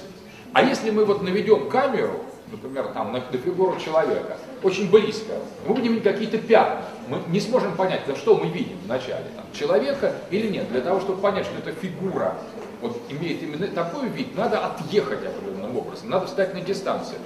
[0.52, 2.20] А если мы вот наведем камеру,
[2.50, 5.34] например, там, на, фигуру человека, очень близко,
[5.66, 6.82] мы будем какие-то пятна.
[7.08, 10.68] Мы не сможем понять, да что мы видим вначале, там, человека или нет.
[10.70, 12.34] Для того, чтобы понять, что эта фигура
[12.80, 17.18] вот, имеет именно такой вид, надо отъехать определенным образом, надо встать на дистанцию.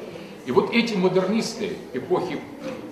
[0.46, 2.40] И вот эти модернисты эпохи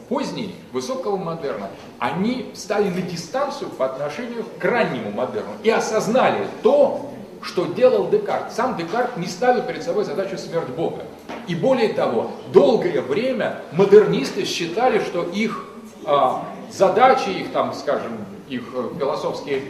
[0.08, 1.68] поздней, высокого модерна,
[1.98, 7.10] они стали на дистанцию по отношению к раннему модерну и осознали то,
[7.42, 8.52] что делал Декарт.
[8.52, 11.04] Сам Декарт не ставил перед собой задачу смерть Бога.
[11.46, 15.66] И более того, долгое время модернисты считали, что их
[16.04, 18.12] а, задачи, их там, скажем,
[18.48, 19.62] их э, философские,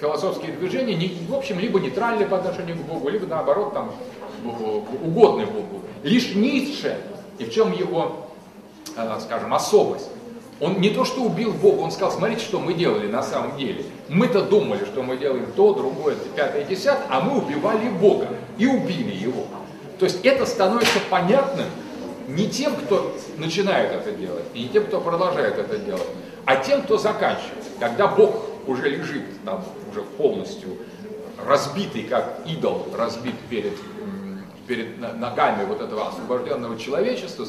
[0.00, 3.92] философские движения, не, в общем, либо нейтральны по отношению к Богу, либо наоборот там
[4.44, 5.82] угодны Богу.
[6.02, 6.98] Лишь Ницше,
[7.38, 8.28] и в чем его,
[8.96, 10.10] э, скажем, особость,
[10.60, 13.84] он не то что убил Бога, он сказал, смотрите, что мы делали на самом деле.
[14.08, 19.14] Мы-то думали, что мы делаем то, другое, пятое, десятое, а мы убивали Бога и убили
[19.14, 19.44] его.
[19.98, 21.66] То есть это становится понятным
[22.28, 26.06] не тем, кто начинает это делать, и не тем, кто продолжает это делать,
[26.44, 27.64] а тем, кто заканчивает.
[27.80, 30.76] Когда Бог уже лежит там, уже полностью
[31.44, 33.72] разбитый, как идол, разбит перед,
[34.66, 37.46] перед ногами вот этого освобожденного человечества,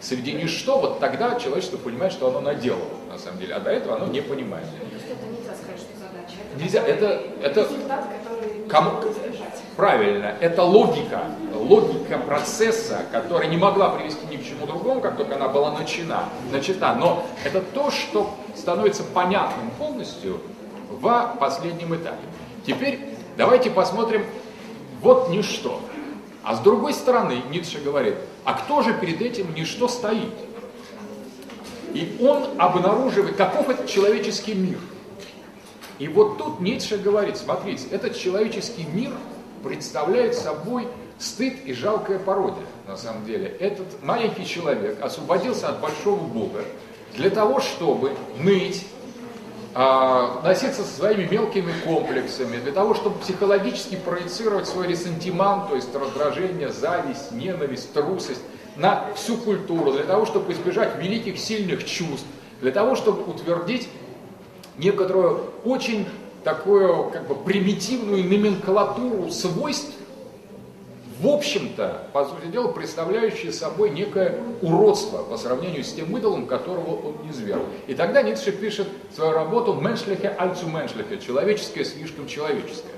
[0.00, 3.96] среди ничто, вот тогда человечество понимает, что оно наделало, на самом деле, а до этого
[3.96, 4.66] оно не понимает.
[4.66, 6.36] это нельзя сказать, что задача.
[6.56, 7.68] Это это, это
[8.68, 8.90] кому,
[9.80, 11.22] правильно, это логика,
[11.54, 16.24] логика процесса, которая не могла привести ни к чему другому, как только она была начата,
[16.52, 16.94] начата.
[16.96, 20.42] Но это то, что становится понятным полностью
[20.90, 22.20] в последнем этапе.
[22.66, 23.00] Теперь
[23.38, 24.26] давайте посмотрим
[25.00, 25.80] вот ничто.
[26.42, 30.34] А с другой стороны, Ницше говорит, а кто же перед этим ничто стоит?
[31.94, 34.78] И он обнаруживает, каков этот человеческий мир.
[35.98, 39.12] И вот тут Ницше говорит, смотрите, этот человеческий мир
[39.62, 40.88] представляет собой
[41.18, 43.48] стыд и жалкое пародия, на самом деле.
[43.60, 46.64] Этот маленький человек освободился от большого Бога
[47.14, 48.86] для того, чтобы ныть,
[49.74, 55.94] а, носиться со своими мелкими комплексами, для того, чтобы психологически проецировать свой ресентимент, то есть
[55.94, 58.42] раздражение, зависть, ненависть, трусость
[58.76, 62.26] на всю культуру, для того, чтобы избежать великих сильных чувств,
[62.60, 63.88] для того, чтобы утвердить
[64.78, 66.06] некоторую очень
[66.44, 69.94] такую как бы примитивную номенклатуру свойств,
[71.20, 77.08] в общем-то, по сути дела, представляющие собой некое уродство по сравнению с тем идолом, которого
[77.08, 77.62] он не зверг.
[77.86, 82.94] И тогда Ницше пишет свою работу «Меншлихе альцу меншлихе»– «Человеческое слишком человеческое».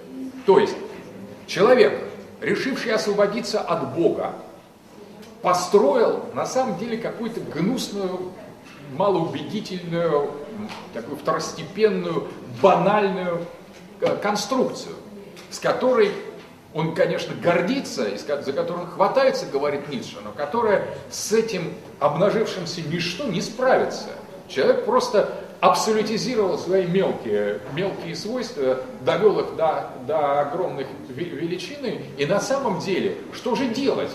[0.46, 0.76] То есть,
[1.48, 1.98] человек,
[2.40, 4.34] решивший освободиться от Бога,
[5.42, 8.32] построил на самом деле какую-то гнусную,
[8.96, 10.30] малоубедительную,
[10.94, 12.28] такую второстепенную,
[12.60, 13.46] банальную
[14.00, 14.94] э, конструкцию,
[15.50, 16.10] с которой
[16.74, 23.24] он, конечно, гордится, за которую он хватается, говорит Ницше, но которая с этим обнажившимся ничто
[23.24, 24.08] не справится.
[24.48, 25.30] Человек просто
[25.60, 33.16] абсолютизировал свои мелкие, мелкие свойства, довел их до, до огромных величины, и на самом деле,
[33.32, 34.10] что же делать?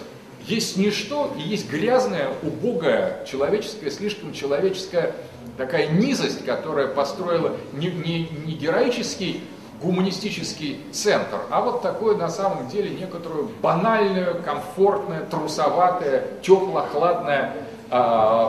[0.45, 5.13] Есть ничто и есть грязная, убогая, человеческая, слишком человеческая
[5.57, 9.43] такая низость, которая построила не, не, не героический
[9.81, 17.53] гуманистический центр, а вот такое на самом деле некоторую банальную, комфортное, трусоватое, тепло-хладное,
[17.91, 18.47] э,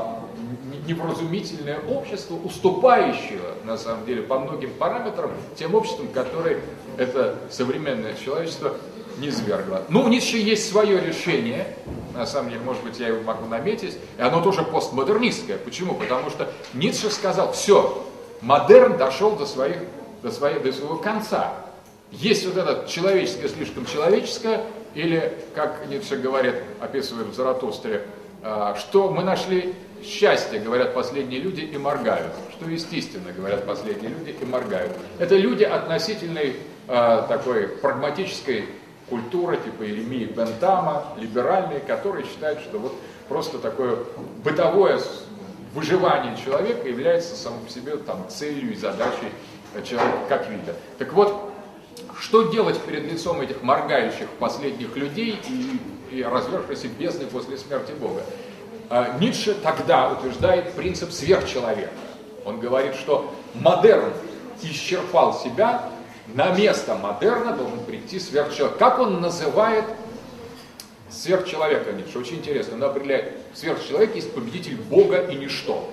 [0.87, 6.61] невразумительное общество, уступающее на самом деле по многим параметрам тем обществам, которые
[6.97, 8.73] это современное человечество
[9.19, 9.83] не свергло.
[9.89, 11.67] Ну, у Ницше есть свое решение,
[12.15, 15.59] на самом деле, может быть, я его могу наметить, и оно тоже постмодернистское.
[15.59, 15.95] Почему?
[15.95, 18.07] Потому что Ницше сказал, все,
[18.41, 19.79] модерн дошел до, своих,
[20.23, 21.55] до, своей, до своего конца.
[22.11, 24.65] Есть вот это человеческое, слишком человеческое,
[24.95, 28.05] или, как Ницше говорит, описывает в Заратустре,
[28.43, 32.33] а, что мы нашли счастье, говорят последние люди, и моргают.
[32.53, 34.93] Что естественно, говорят последние люди, и моргают.
[35.19, 36.57] Это люди относительной
[36.87, 38.65] а, такой прагматической
[39.09, 42.95] культура типа Еремии Бентама, либеральные, которые считают, что вот
[43.29, 43.99] просто такое
[44.45, 45.01] бытовое
[45.75, 49.31] выживание человека является самым по себе там, целью и задачей
[49.85, 50.75] человека как вида.
[50.99, 51.53] Так вот,
[52.19, 58.23] что делать перед лицом этих моргающих последних людей и, и развершейся бездны после смерти Бога?
[58.91, 61.91] А, Ницше тогда утверждает принцип сверхчеловека.
[62.45, 64.13] Он говорит, что модерн
[64.63, 65.91] исчерпал себя,
[66.35, 68.77] на место модерна должен прийти сверхчеловек.
[68.79, 69.85] Как он называет
[71.11, 72.19] сверхчеловека Ницше?
[72.19, 72.75] Очень интересно.
[72.77, 75.89] Он определяет, сверхчеловек есть победитель Бога и ничто.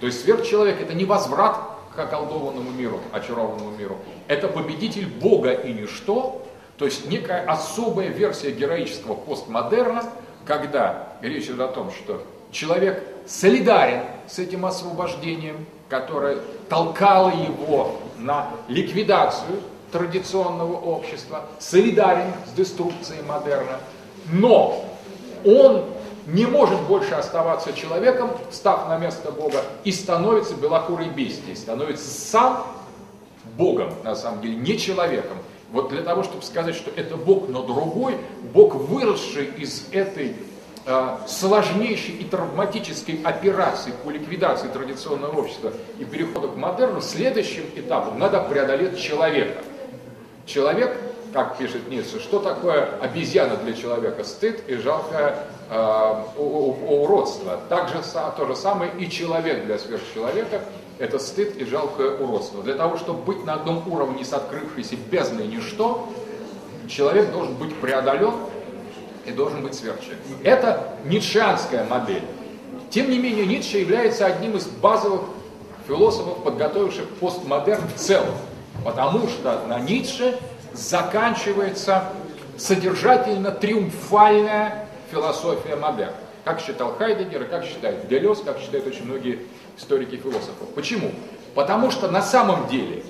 [0.00, 1.58] То есть сверхчеловек это не возврат
[1.94, 3.98] к околдованному миру, очарованному миру.
[4.28, 6.46] Это победитель Бога и ничто,
[6.78, 10.04] то есть некая особая версия героического постмодерна,
[10.46, 16.38] когда речь идет о том, что человек солидарен с этим освобождением, которое
[16.68, 19.60] толкало его на ликвидацию
[19.92, 23.80] традиционного общества, солидарен с деструкцией модерна,
[24.32, 24.84] но
[25.44, 25.84] он
[26.26, 32.64] не может больше оставаться человеком, став на место Бога, и становится белокурой бестией, становится сам
[33.56, 35.38] Богом, на самом деле, не человеком.
[35.72, 38.16] Вот для того, чтобы сказать, что это Бог, но другой,
[38.52, 40.36] Бог, выросший из этой
[41.26, 48.40] сложнейшей и травматической операции по ликвидации традиционного общества и перехода к модерну, следующим этапом надо
[48.40, 49.62] преодолеть человека.
[50.46, 50.96] Человек,
[51.32, 54.24] как пишет Ницше, что такое обезьяна для человека?
[54.24, 55.36] Стыд и жалкое
[55.68, 57.60] э, уродство.
[57.68, 57.96] Также
[58.36, 60.62] то же самое и человек для сверхчеловека–
[61.00, 62.62] это стыд и жалкое уродство.
[62.62, 66.08] Для того, чтобы быть на одном уровне с открывшейся бездной ничто,
[66.88, 68.34] человек должен быть преодолен
[69.30, 70.36] и должен быть сверхчеловеком.
[70.44, 72.24] Это ницшеанская модель.
[72.90, 75.22] Тем не менее, Ницше является одним из базовых
[75.86, 78.34] философов, подготовивших постмодерн в целом.
[78.84, 80.36] Потому что на Ницше
[80.72, 82.04] заканчивается
[82.56, 86.14] содержательно триумфальная философия модерна.
[86.44, 89.40] Как считал Хайдегер и как считает Делес, как считают очень многие
[89.78, 90.68] историки философов.
[90.74, 91.12] Почему?
[91.54, 93.02] Потому что на самом деле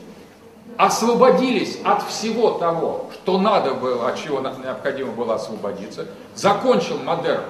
[0.80, 7.44] освободились от всего того, что надо было, от чего необходимо было освободиться, закончил модерн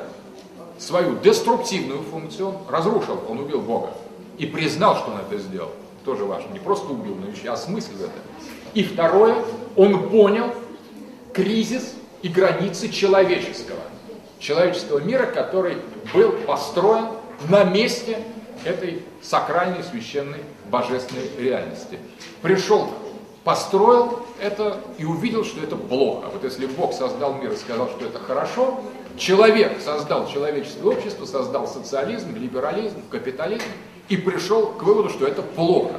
[0.79, 3.93] свою деструктивную функцию, разрушил, он убил Бога
[4.37, 5.71] и признал, что он это сделал.
[6.05, 8.11] Тоже важно, не просто убил, но еще осмыслил это.
[8.75, 9.37] И второе,
[9.77, 10.53] он понял
[11.33, 13.79] кризис и границы человеческого,
[14.41, 15.77] человеческого мира, который
[16.13, 17.07] был построен
[17.49, 18.19] на месте
[18.65, 21.99] этой сакральной, священной, божественной реальности.
[22.43, 22.91] Пришел,
[23.45, 26.29] построил это и увидел, что это плохо.
[26.33, 28.81] Вот если Бог создал мир и сказал, что это хорошо,
[29.17, 33.65] человек создал человеческое общество, создал социализм, либерализм, капитализм
[34.09, 35.95] и пришел к выводу, что это плохо.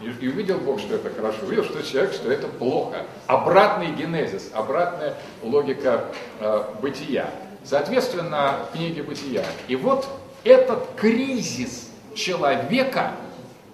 [0.00, 3.04] И, увидел Бог, что это хорошо, увидел, что человек, что это плохо.
[3.26, 6.06] Обратный генезис, обратная логика
[6.40, 7.28] э, бытия.
[7.64, 9.44] Соответственно, книги бытия.
[9.68, 10.08] И вот
[10.42, 13.12] этот кризис человека,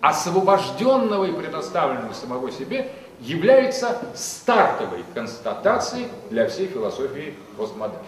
[0.00, 8.02] освобожденного и предоставленного самого себе, является стартовой констатацией для всей философии постмодерна.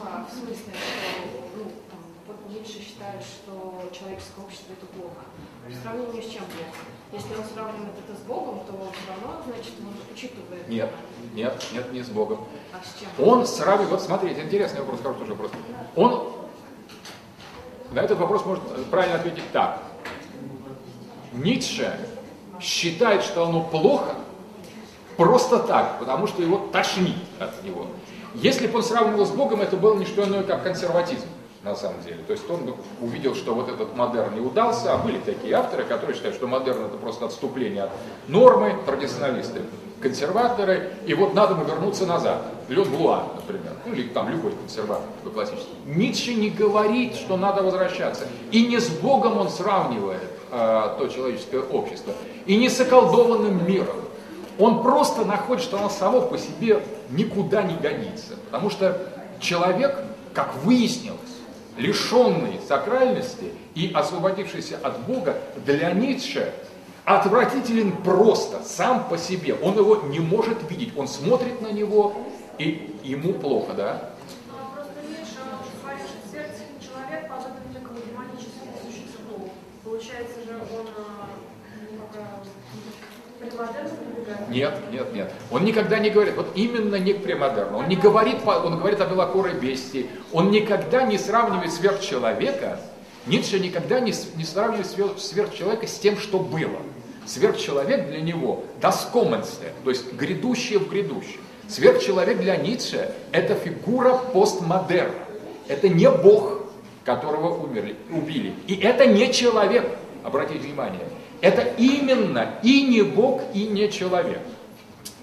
[0.00, 5.24] А, в смысле, что ну, там, вот Ницше считает, что человеческое общество это плохо.
[5.66, 6.78] В сравнении с чем плохо?
[7.12, 10.68] Если он сравнивает это с Богом, то все равно, значит, он учитывает.
[10.68, 10.90] Нет,
[11.34, 12.46] нет, нет, не с Богом.
[12.72, 13.26] А с чем?
[13.26, 15.50] Он сравнивает, вот смотрите, интересный вопрос, хороший вопрос.
[15.96, 16.32] Он
[17.90, 19.82] на этот вопрос можно правильно ответить так.
[21.38, 21.92] Ницше
[22.60, 24.14] считает, что оно плохо
[25.16, 27.86] просто так, потому что его тошнит от него.
[28.34, 31.26] Если бы он сравнивал с Богом, это было не что иное, как консерватизм
[31.62, 32.18] на самом деле.
[32.26, 36.14] То есть он увидел, что вот этот модерн не удался, а были такие авторы, которые
[36.14, 37.90] считают, что модерн это просто отступление от
[38.28, 39.62] нормы, традиционалисты,
[40.00, 42.42] консерваторы, и вот надо ему вернуться назад.
[42.68, 45.74] Лен Блуа, например, ну или там любой консерватор такой классический.
[45.86, 48.26] Ницше не говорит, что надо возвращаться.
[48.52, 52.12] И не с Богом он сравнивает э, то человеческое общество,
[52.46, 53.96] и не с околдованным миром.
[54.58, 58.34] Он просто находит, что оно само по себе никуда не годится.
[58.46, 59.00] Потому что
[59.40, 59.96] человек,
[60.34, 61.18] как выяснилось,
[61.76, 66.52] лишенный сакральности и освободившийся от Бога, для Ницше
[67.04, 69.54] отвратителен просто, сам по себе.
[69.62, 70.92] Он его не может видеть.
[70.96, 72.14] Он смотрит на него,
[72.58, 74.10] и ему плохо, да?
[79.98, 80.86] Получается же он
[84.48, 85.32] нет, нет, нет.
[85.50, 87.78] Он никогда не говорит, вот именно не к премодерну.
[87.78, 90.08] Он не говорит, он говорит о белокурой бестии.
[90.32, 92.78] Он никогда не сравнивает сверхчеловека,
[93.26, 94.86] Ницше никогда не, не сравнивает
[95.18, 96.78] сверхчеловека с тем, что было.
[97.26, 101.40] Сверхчеловек для него– доскоменстве, то есть грядущее в грядущем.
[101.68, 105.14] Сверхчеловек для Ницше– это фигура постмодерна.
[105.66, 106.57] Это не Бог,
[107.04, 108.54] которого умерли, убили.
[108.66, 111.06] И это не человек, обратите внимание.
[111.40, 114.40] Это именно и не Бог, и не человек.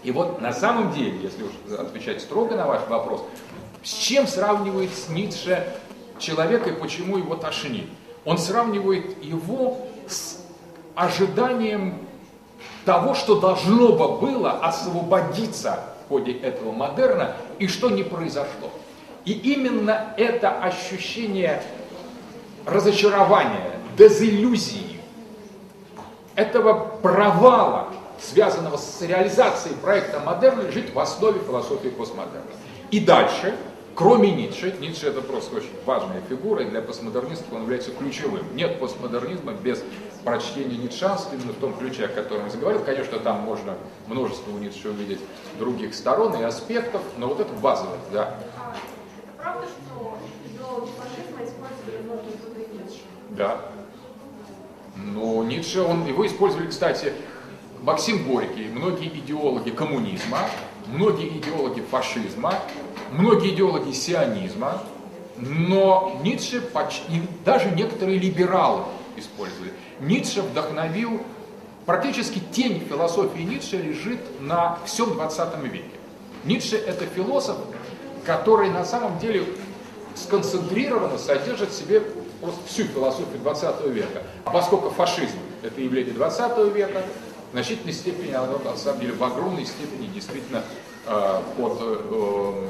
[0.04, 3.24] И вот на самом деле, если уж отвечать строго на ваш вопрос,
[3.84, 5.68] с чем сравнивает Ницше
[6.20, 7.86] человека и почему его тошнит?
[8.24, 10.44] Он сравнивает его с
[10.96, 12.00] ожиданием
[12.86, 18.72] того, что должно бы было освободиться в ходе этого модерна и что не произошло.
[19.26, 21.62] И именно это ощущение
[22.66, 25.00] разочарования, дезиллюзии,
[26.36, 27.88] этого провала,
[28.20, 32.52] связанного с реализацией проекта модерна, лежит в основе философии постмодерна.
[32.92, 33.56] И дальше
[33.96, 38.44] Кроме Ницше, Ницше это просто очень важная фигура, и для постмодернистов он является ключевым.
[38.54, 39.82] Нет постмодернизма без
[40.26, 42.84] прочтения ницшанства, именно в том ключе, о котором я заговорил.
[42.84, 43.76] Конечно, там можно
[44.08, 45.20] множество у Ницше увидеть
[45.60, 48.38] других сторон и аспектов, но вот это базовое, да.
[49.46, 50.18] Правда, что
[50.50, 53.02] идеологи фашизма использовали Ницше?
[53.30, 53.62] Да.
[54.96, 57.14] Но Ницше, он, его использовали, кстати,
[57.84, 60.40] Максим Горький, многие идеологи коммунизма,
[60.88, 62.56] многие идеологи фашизма,
[63.12, 64.82] многие идеологи сионизма,
[65.38, 68.86] но Ницше, почти, даже некоторые либералы
[69.16, 69.74] использовали.
[70.00, 71.22] Ницше вдохновил,
[71.86, 75.86] практически тень философии Ницше лежит на всем 20 веке.
[76.46, 77.58] Ницше это философ,
[78.26, 79.46] который на самом деле
[80.16, 82.02] сконцентрированно содержит в себе
[82.42, 84.24] просто всю философию 20 века.
[84.44, 87.04] А поскольку фашизм– это явление 20 века,
[87.50, 90.64] в значительной степени оно, на самом деле, в огромной степени действительно
[91.08, 92.70] э, под э,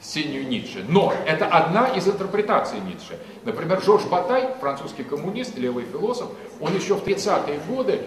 [0.00, 0.84] сенью Ницше.
[0.88, 3.18] Но это одна из интерпретаций Ницше.
[3.44, 6.28] Например, Жорж Батай, французский коммунист, левый философ,
[6.60, 8.02] он еще в 30-е годы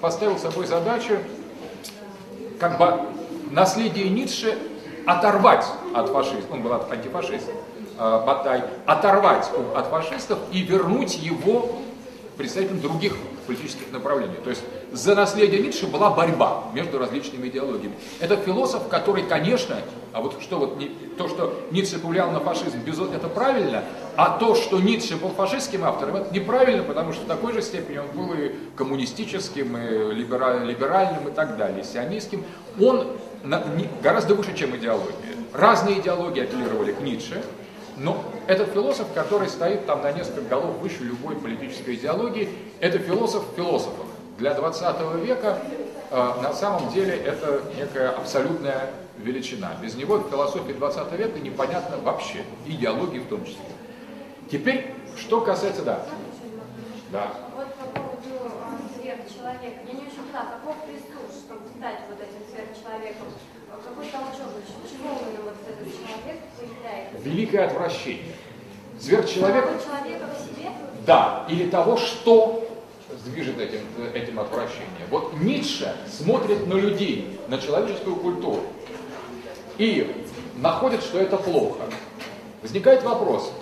[0.00, 1.18] поставил собой задачу
[2.58, 3.00] как бы
[3.50, 4.58] наследие Ницше
[5.06, 7.48] оторвать от фашистов, он был антифашист,
[7.98, 11.78] э, Батай, оторвать от фашистов и вернуть его
[12.36, 14.36] представителям других политических направлений.
[14.42, 17.94] То есть за наследие Ницше была борьба между различными идеологиями.
[18.20, 19.76] Это философ, который, конечно,
[20.12, 20.82] а вот что вот
[21.16, 22.78] то, что Ницше повлиял на фашизм,
[23.14, 23.84] это правильно,
[24.16, 27.98] а то, что Ницше был фашистским автором, это неправильно, потому что в такой же степени
[27.98, 32.44] он был и коммунистическим, и либеральным, и так далее, сионистским.
[32.80, 33.06] Он
[34.02, 35.14] гораздо выше, чем идеология.
[35.52, 37.42] Разные идеологии апеллировали к Ницше,
[37.96, 42.48] но этот философ, который стоит там на несколько голов выше любой политической идеологии,
[42.80, 44.06] это философ философов.
[44.38, 45.58] Для 20 века
[46.10, 49.72] э, на самом деле это некая абсолютная величина.
[49.80, 53.64] Без него в философии 20 века непонятно вообще, идеологии в том числе.
[54.50, 56.02] Теперь, что касается, да.
[57.10, 57.32] Да.
[57.56, 58.52] Вот по поводу
[58.94, 59.80] сверхчеловека.
[59.86, 60.76] Я не очень поняла, каков
[61.86, 63.28] стать вот этим сверхчеловеком?
[63.84, 64.54] Какой толчок?
[64.82, 67.18] Почему именно вот этот человек появляется?
[67.22, 68.34] Великое отвращение.
[68.98, 69.64] Сверхчеловек...
[69.84, 70.70] человека в себе?
[71.06, 72.66] Да, или того, что
[73.24, 73.82] движет этим,
[74.14, 75.06] этим отвращением.
[75.10, 78.62] Вот Ницше смотрит на людей, на человеческую культуру
[79.78, 80.26] и
[80.56, 81.84] находит, что это плохо.
[82.62, 83.52] Возникает вопрос,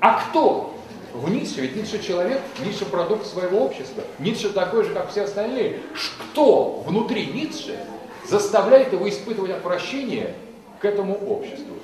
[0.00, 0.71] а кто
[1.14, 5.80] в Ницше, ведь Ницше человек, Ницше продукт своего общества, Ницше такой же, как все остальные.
[6.32, 7.78] Кто внутри Ницше
[8.28, 10.34] заставляет его испытывать отвращение
[10.80, 11.74] к этому обществу?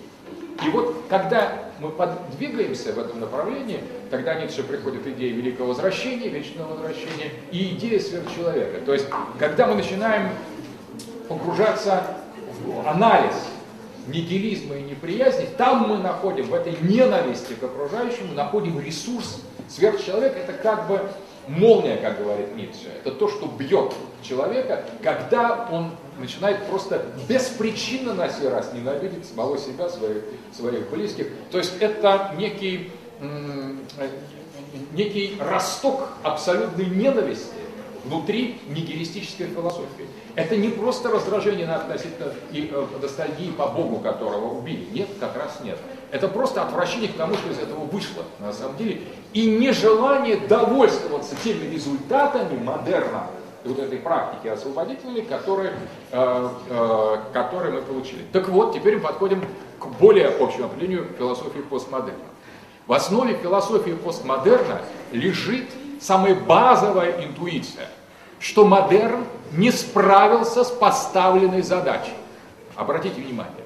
[0.64, 6.72] И вот когда мы подвигаемся в этом направлении, тогда Ницше приходит идея великого возвращения, вечного
[6.72, 8.80] возвращения и идея сверхчеловека.
[8.84, 9.06] То есть,
[9.38, 10.30] когда мы начинаем
[11.28, 12.02] погружаться
[12.64, 13.34] в анализ
[14.08, 19.42] нигилизма и неприязни, там мы находим, в этой ненависти к окружающему, находим ресурс.
[19.68, 21.00] Сверхчеловек это как бы
[21.46, 22.88] молния, как говорит Ницше.
[23.00, 23.92] Это то, что бьет
[24.22, 31.28] человека, когда он начинает просто беспричинно на сей раз ненавидеть самого себя, своих, своих близких.
[31.50, 32.90] То есть это некий,
[34.92, 37.54] некий росток абсолютной ненависти
[38.04, 40.06] внутри нигилистической философии.
[40.38, 44.86] Это не просто раздражение относительно и, э, ностальгии по Богу, которого убили.
[44.92, 45.76] Нет, как раз нет.
[46.12, 49.00] Это просто отвращение к тому, что из этого вышло на самом деле.
[49.32, 53.26] И нежелание довольствоваться теми результатами модерна,
[53.64, 55.72] вот этой практики освободительной, которые,
[56.12, 58.22] э, э, которые мы получили.
[58.32, 59.44] Так вот, теперь мы подходим
[59.80, 62.22] к более общему определению философии постмодерна.
[62.86, 65.66] В основе философии постмодерна лежит
[66.00, 67.88] самая базовая интуиция,
[68.40, 72.12] что модерн не справился с поставленной задачей.
[72.76, 73.64] Обратите внимание,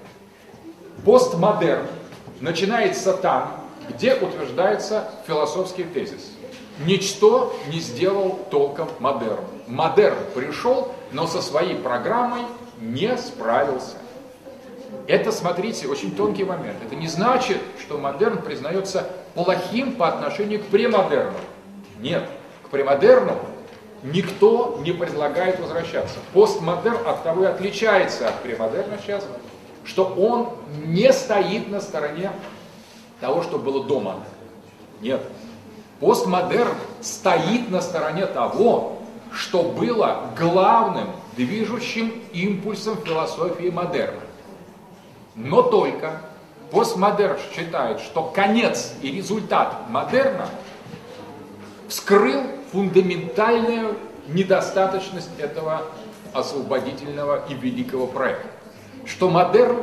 [1.04, 1.86] постмодерн
[2.40, 6.32] начинается там, где утверждается философский тезис.
[6.86, 9.44] Ничто не сделал толком модерн.
[9.66, 12.42] Модерн пришел, но со своей программой
[12.80, 13.96] не справился.
[15.06, 16.78] Это, смотрите, очень тонкий момент.
[16.84, 21.38] Это не значит, что модерн признается плохим по отношению к премодерну.
[21.98, 22.24] Нет,
[22.64, 23.38] к премодерну
[24.02, 26.18] никто не предлагает возвращаться.
[26.32, 29.24] Постмодерн от того и отличается от премодерна сейчас,
[29.84, 30.50] что он
[30.84, 32.32] не стоит на стороне
[33.20, 34.26] того, что было до модерна.
[35.00, 35.22] Нет.
[36.00, 38.98] Постмодерн стоит на стороне того,
[39.32, 44.20] что было главным движущим импульсом философии модерна.
[45.34, 46.20] Но только
[46.70, 50.48] постмодерн считает, что конец и результат модерна
[51.88, 52.42] вскрыл
[52.72, 53.96] фундаментальную
[54.28, 55.82] недостаточность этого
[56.32, 58.48] освободительного и великого проекта.
[59.04, 59.82] Что модерн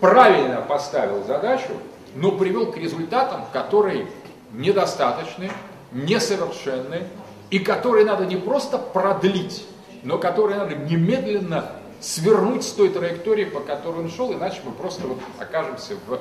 [0.00, 1.70] правильно поставил задачу,
[2.14, 4.06] но привел к результатам, которые
[4.52, 5.50] недостаточны,
[5.92, 7.04] несовершенны,
[7.50, 9.66] и которые надо не просто продлить,
[10.02, 15.06] но которые надо немедленно свернуть с той траектории, по которой он шел, иначе мы просто
[15.06, 16.18] вот окажемся в, э,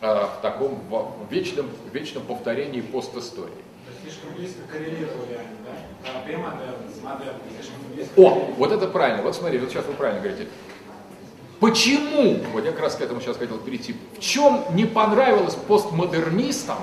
[0.00, 3.52] в таком в вечном, вечном повторении постистории.
[4.40, 6.20] Близко коррелировали они, да?
[6.24, 7.40] Премодерн с модерном.
[8.16, 9.22] О, вот это правильно.
[9.22, 10.48] Вот смотри, вот сейчас вы правильно говорите.
[11.60, 16.78] Почему, вот я как раз к этому сейчас хотел перейти, в чем не понравилось постмодернистам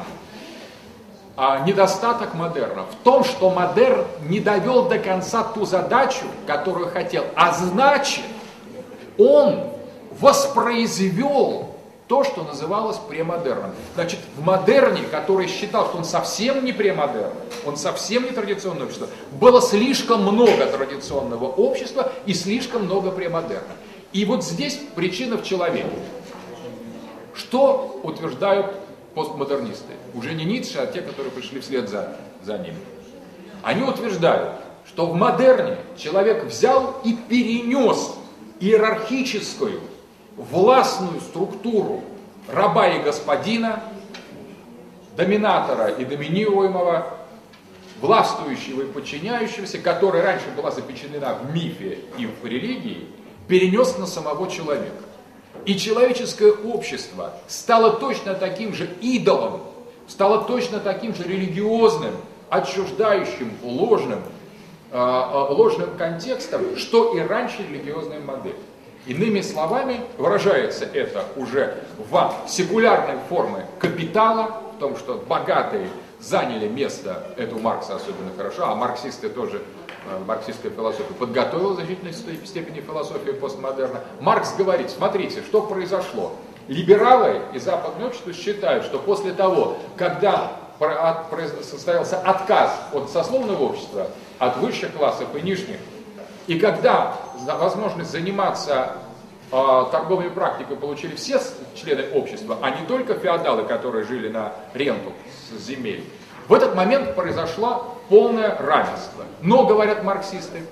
[1.36, 2.84] а, недостаток модерна?
[2.84, 8.24] В том, что модерн не довел до конца ту задачу, которую хотел, а значит,
[9.18, 9.72] он
[10.20, 11.76] воспроизвел
[12.08, 13.72] то, что называлось премодерном.
[13.96, 17.34] Значит, в модерне, который считал, что он совсем не премодерн,
[17.66, 23.74] он совсем не традиционное общество, было слишком много традиционного общества и слишком много премодерна.
[24.14, 25.92] И вот здесь причина в человеке.
[27.36, 28.74] Что утверждают
[29.14, 29.94] постмодернисты?
[30.14, 32.76] Уже не Ницше, а те, которые пришли вслед за, за ним.
[33.64, 34.54] Они утверждают,
[34.88, 38.16] что в модерне человек взял и перенес
[38.60, 39.82] иерархическую
[40.38, 42.04] властную структуру
[42.48, 43.84] раба и господина,
[45.18, 47.08] доминатора и доминируемого,
[48.00, 53.08] властвующего и подчиняющегося, которая раньше была запечатлена в мифе и в религии,
[53.48, 55.04] перенес на самого человека.
[55.66, 59.62] И человеческое общество стало точно таким же идолом,
[60.08, 62.14] стало точно таким же религиозным,
[62.50, 64.22] отчуждающим, ложным,
[64.92, 68.56] э, ложным контекстом, что и раньше религиозная модель.
[69.08, 75.88] Иными словами, выражается это уже в секулярной форме капитала, в том, что богатые
[76.20, 79.62] заняли место, это у Маркса особенно хорошо, а марксисты тоже,
[80.10, 84.02] э, марксистская философия подготовила в значительной степени философию постмодерна.
[84.20, 86.34] Маркс говорит, смотрите, что произошло.
[86.68, 90.52] Либералы и западное общество считают, что после того, когда
[91.64, 95.78] состоялся отказ от сословного общества, от высших классов и нижних,
[96.48, 97.18] и когда
[97.60, 98.94] возможность заниматься
[99.52, 101.40] э, практикой получили все
[101.76, 105.12] члены общества, а не только феодалы, которые жили на ренту
[105.52, 106.04] с земель,
[106.48, 109.26] в этот момент произошло полное равенство.
[109.42, 110.64] Но, говорят марксисты,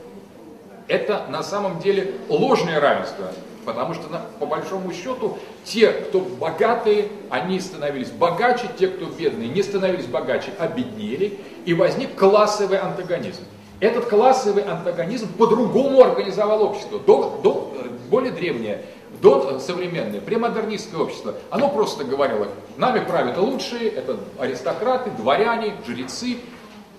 [0.88, 3.28] это на самом деле ложное равенство,
[3.66, 4.04] потому что
[4.40, 10.54] по большому счету те, кто богатые, они становились богаче, те, кто бедные, не становились богаче,
[10.58, 13.44] а беднели, и возник классовый антагонизм.
[13.80, 17.00] Этот классовый антагонизм по-другому организовал общество.
[17.00, 17.74] До, до,
[18.10, 18.86] более древнее,
[19.22, 22.48] до современное, премодернистское общество, оно просто говорило,
[22.78, 26.38] нами правят лучшие, это аристократы, дворяне, жрецы,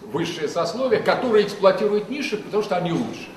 [0.02, 3.28] высшее сословие, которые эксплуатируют ниши, потому что они лучше.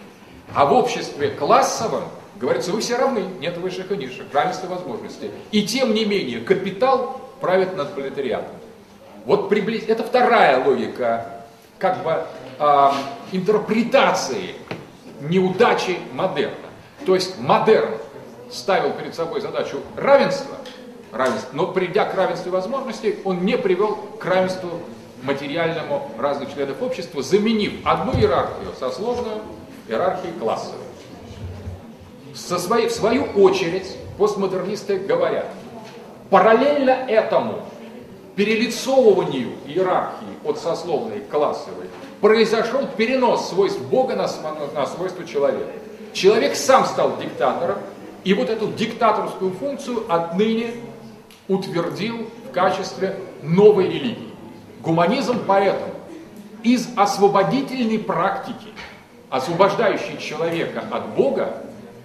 [0.54, 2.04] А в обществе классовом
[2.40, 5.32] говорится, вы все равны, нет высших и низших, равенство возможностей.
[5.52, 8.56] И тем не менее, капитал правит над пролетариатом.
[9.26, 9.84] Вот приблиз...
[9.88, 11.44] это вторая логика
[11.78, 12.24] как бы
[13.32, 14.56] интерпретации
[15.22, 16.56] неудачи модерна.
[17.06, 17.92] То есть модерн
[18.52, 20.56] ставил перед собой задачу равенства,
[21.12, 24.70] равенства, но придя к равенству возможностей, он не привел к равенству
[25.24, 29.42] материальному разных членов общества, заменив одну иерархию сословную
[29.88, 30.80] иерархией классовой.
[32.34, 35.48] Со своей, в свою очередь постмодернисты говорят,
[36.30, 37.66] параллельно этому
[38.36, 41.88] перелицовыванию иерархии от сословной к классовой
[42.22, 44.28] произошел перенос свойств Бога на,
[44.74, 45.72] на свойства человека.
[46.14, 47.78] Человек сам стал диктатором,
[48.24, 50.72] и вот эту диктаторскую функцию отныне
[51.48, 54.30] утвердил в качестве новой религии.
[54.82, 55.94] Гуманизм поэтому
[56.64, 58.68] из освободительной практики,
[59.30, 61.64] освобождающей человека от Бога,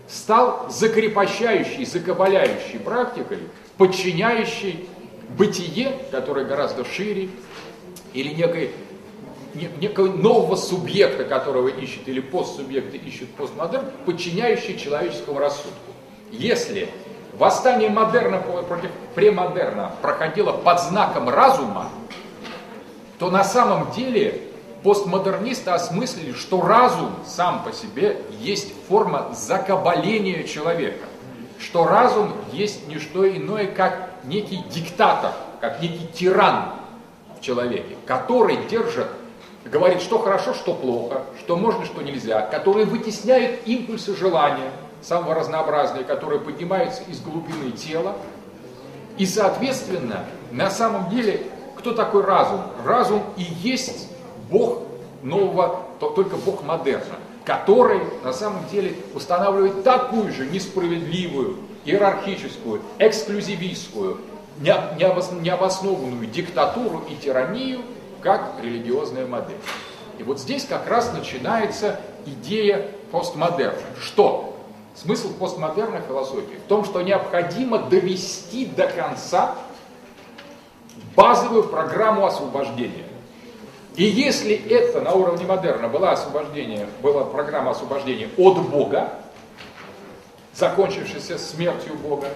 [0.09, 3.39] стал закрепощающей, закабаляющей практикой,
[3.79, 4.89] подчиняющей
[5.37, 7.31] бытие, которое гораздо шире,
[8.13, 8.71] или некой
[9.55, 15.93] некого нового субъекта, которого ищет, или постсубъекты ищут постмодерн, подчиняющий человеческому рассудку.
[16.31, 16.89] Если
[17.35, 21.89] восстание модерна против премодерна проходило под знаком разума,
[23.19, 24.43] то на самом деле
[24.83, 31.07] постмодернисты осмыслили, что разум сам по себе есть форма закабаления человека,
[31.59, 36.73] что разум есть не что иное, как некий диктатор, как некий тиран
[37.39, 39.07] в человеке, который держит
[39.65, 44.71] говорит, что хорошо, что плохо, что можно, что нельзя, которые вытесняют импульсы желания,
[45.03, 48.17] самого разнообразные, которые поднимаются из глубины тела.
[49.19, 51.43] И, соответственно, на самом деле,
[51.77, 52.63] кто такой разум?
[52.85, 54.09] Разум и есть
[54.51, 54.83] Бог
[55.23, 64.19] нового, только Бог модерна, который на самом деле устанавливает такую же несправедливую, иерархическую, эксклюзивистскую,
[64.61, 67.81] необоснованную диктатуру и тиранию,
[68.25, 69.59] как религиозная модель.
[70.19, 73.79] И вот здесь как раз начинается идея постмодерна.
[74.01, 74.57] Что?
[74.97, 79.55] Смысл постмодерной философии в том, что необходимо довести до конца
[81.15, 83.05] базовую программу освобождения.
[83.97, 89.13] И если это на уровне модерна было освобождение, была программа освобождения от Бога,
[90.53, 92.29] закончившаяся смертью Бога,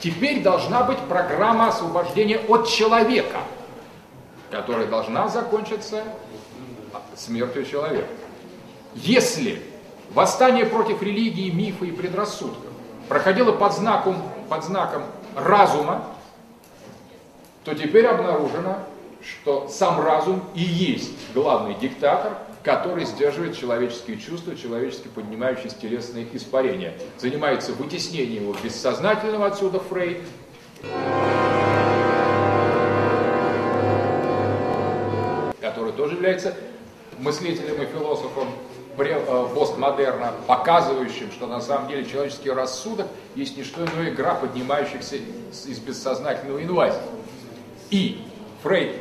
[0.00, 3.40] теперь должна быть программа освобождения от человека,
[4.52, 6.04] которая должна закончиться
[7.16, 8.06] смертью человека.
[8.94, 9.62] Если
[10.12, 12.70] восстание против религии, мифа и предрассудков
[13.08, 16.04] проходило под знаком, под знаком разума,
[17.64, 18.80] то теперь обнаружено,
[19.24, 26.92] что сам разум и есть главный диктатор, который сдерживает человеческие чувства, человечески поднимающиеся телесные испарения.
[27.18, 30.20] Занимается вытеснением его бессознательного, отсюда Фрейд.
[35.92, 36.54] Который тоже является
[37.18, 38.48] мыслителем и философом
[38.98, 45.16] э, постмодерна, показывающим, что на самом деле человеческий рассудок есть не что иное игра поднимающихся
[45.16, 47.00] из бессознательного инвазии.
[47.90, 48.22] И
[48.62, 48.96] Фрейд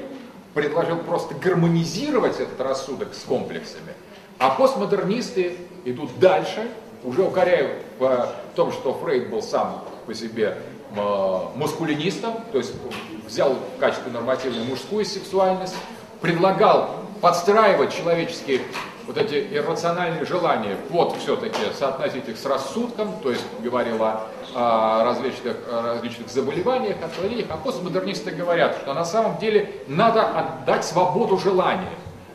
[0.53, 3.93] предложил просто гармонизировать этот рассудок с комплексами,
[4.37, 6.69] а постмодернисты идут дальше,
[7.03, 10.57] уже укоряют в том, что Фрейд был сам по себе
[10.95, 12.73] э, мускулинистом, то есть
[13.25, 15.75] взял в качестве нормативной мужскую сексуальность,
[16.21, 18.61] предлагал подстраивать человеческие
[19.07, 25.03] вот эти иррациональные желания под все-таки соотносить их с рассудком, то есть говорил о, о
[25.03, 31.89] различных, различных заболеваниях, отклонениях, а постмодернисты говорят, что на самом деле надо отдать свободу желания,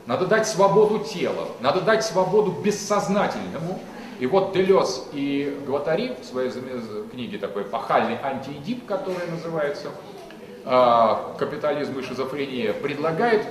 [0.06, 3.78] надо дать свободу тела, надо дать свободу бессознательному.
[4.18, 6.50] И вот Делес и Гватари в своей
[7.10, 9.88] книге такой эпохальный антиэдип, который называется
[10.64, 13.46] а, «Капитализм и шизофрения», предлагает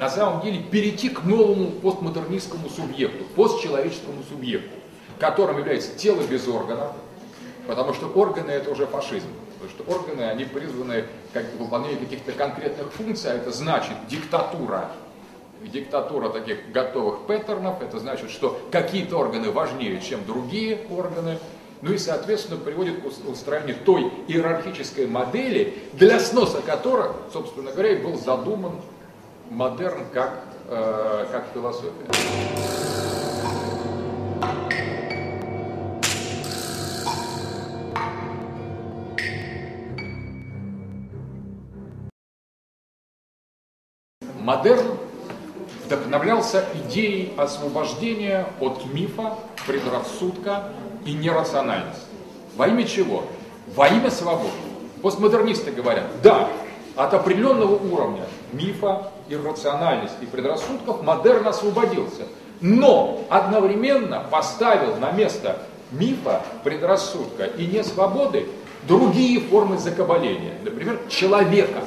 [0.00, 4.70] на самом деле перейти к новому постмодернистскому субъекту, постчеловеческому субъекту,
[5.18, 6.92] которым является тело без органов,
[7.66, 9.28] потому что органы это уже фашизм.
[9.60, 14.90] Потому что органы, они призваны как выполнение каких-то конкретных функций, а это значит диктатура
[15.62, 21.38] диктатура таких готовых паттернов, это значит, что какие-то органы важнее, чем другие органы,
[21.82, 28.02] ну и, соответственно, приводит к устроению той иерархической модели, для сноса которой, собственно говоря, и
[28.02, 28.72] был задуман
[29.50, 31.90] модерн как, э, как философия.
[44.38, 44.96] Модерн
[45.84, 49.34] вдохновлялся идеей освобождения от мифа,
[49.66, 50.72] предрассудка
[51.04, 52.06] и нерациональности.
[52.56, 53.24] Во имя чего?
[53.74, 54.50] Во имя свободы.
[55.02, 56.48] Постмодернисты говорят, да,
[56.96, 62.22] от определенного уровня мифа, иррациональности и предрассудков модерн освободился.
[62.60, 65.58] Но одновременно поставил на место
[65.92, 68.46] мифа, предрассудка и несвободы
[68.86, 70.54] другие формы закабаления.
[70.62, 71.84] Например, человека.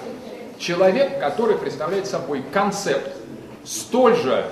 [0.57, 3.11] Человек, который представляет собой концепт
[3.65, 4.45] столь же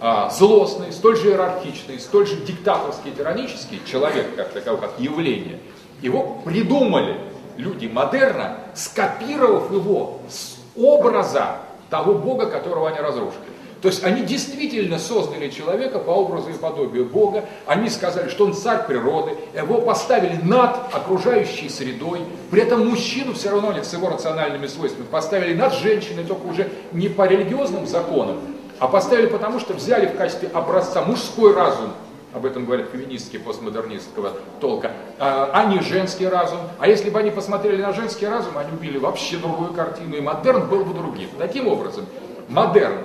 [0.00, 5.58] а, злостный, столь же иерархичный, столь же диктаторский, тиранический человек, как таковой, как явление,
[6.02, 7.16] его придумали
[7.56, 11.58] люди модерна, скопировав его с образа
[11.90, 13.56] того Бога, которого они разрушили.
[13.82, 18.54] То есть они действительно создали человека по образу и подобию Бога, они сказали, что он
[18.54, 22.20] царь природы, его поставили над окружающей средой,
[22.50, 26.70] при этом мужчину все равно они с его рациональными свойствами поставили над женщиной, только уже
[26.92, 28.38] не по религиозным законам,
[28.78, 31.92] а поставили потому, что взяли в качестве образца мужской разум,
[32.32, 36.60] об этом говорят феминистки постмодернистского толка, а, не женский разум.
[36.78, 40.68] А если бы они посмотрели на женский разум, они убили вообще другую картину, и модерн
[40.68, 41.30] был бы другим.
[41.38, 42.06] Таким образом,
[42.48, 42.98] модерн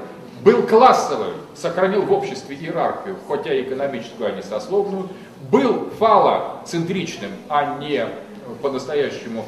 [0.44, 5.08] был классовым, сохранил в обществе иерархию, хотя и экономическую, а не сословную,
[5.50, 8.06] был фалоцентричным, а не
[8.62, 9.46] по-настоящему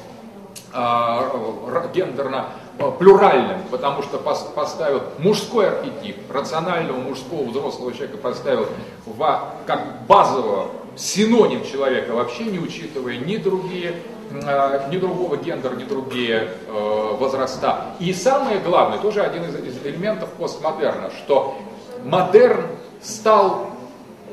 [0.73, 2.47] э, гендерно
[2.77, 8.67] плюральным, потому что поставил мужской архетип, рационального мужского взрослого человека поставил
[9.05, 13.95] в, как базового синоним человека, вообще не учитывая ни другие,
[14.31, 17.85] э, ни другого гендера, ни другие э, возраста.
[17.99, 21.57] И самое главное, тоже один из, из элементов постмодерна, что
[22.03, 22.67] модерн
[23.01, 23.67] стал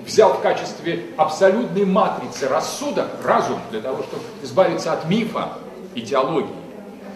[0.04, 5.58] взял в качестве абсолютной матрицы рассудок, разум, для того, чтобы избавиться от мифа,
[5.94, 6.59] идеологии.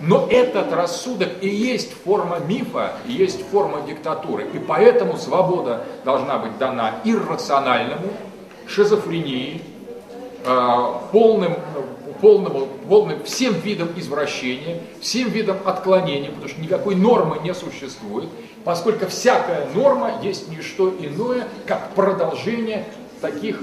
[0.07, 4.46] Но этот рассудок и есть форма мифа, и есть форма диктатуры.
[4.52, 8.09] И поэтому свобода должна быть дана иррациональному,
[8.66, 9.62] шизофрении,
[10.44, 11.57] э, полным,
[12.20, 18.28] полному, полным всем видам извращения, всем видам отклонения, потому что никакой нормы не существует,
[18.64, 22.84] поскольку всякая норма есть не что иное, как продолжение
[23.20, 23.59] таких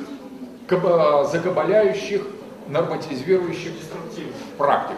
[0.69, 2.21] закабаляющих,
[2.67, 3.73] норматизирующих
[4.57, 4.97] практик.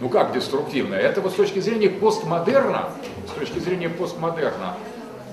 [0.00, 0.98] Ну как деструктивная?
[0.98, 2.88] Это вот с точки зрения постмодерна,
[3.28, 4.74] с точки зрения постмодерна,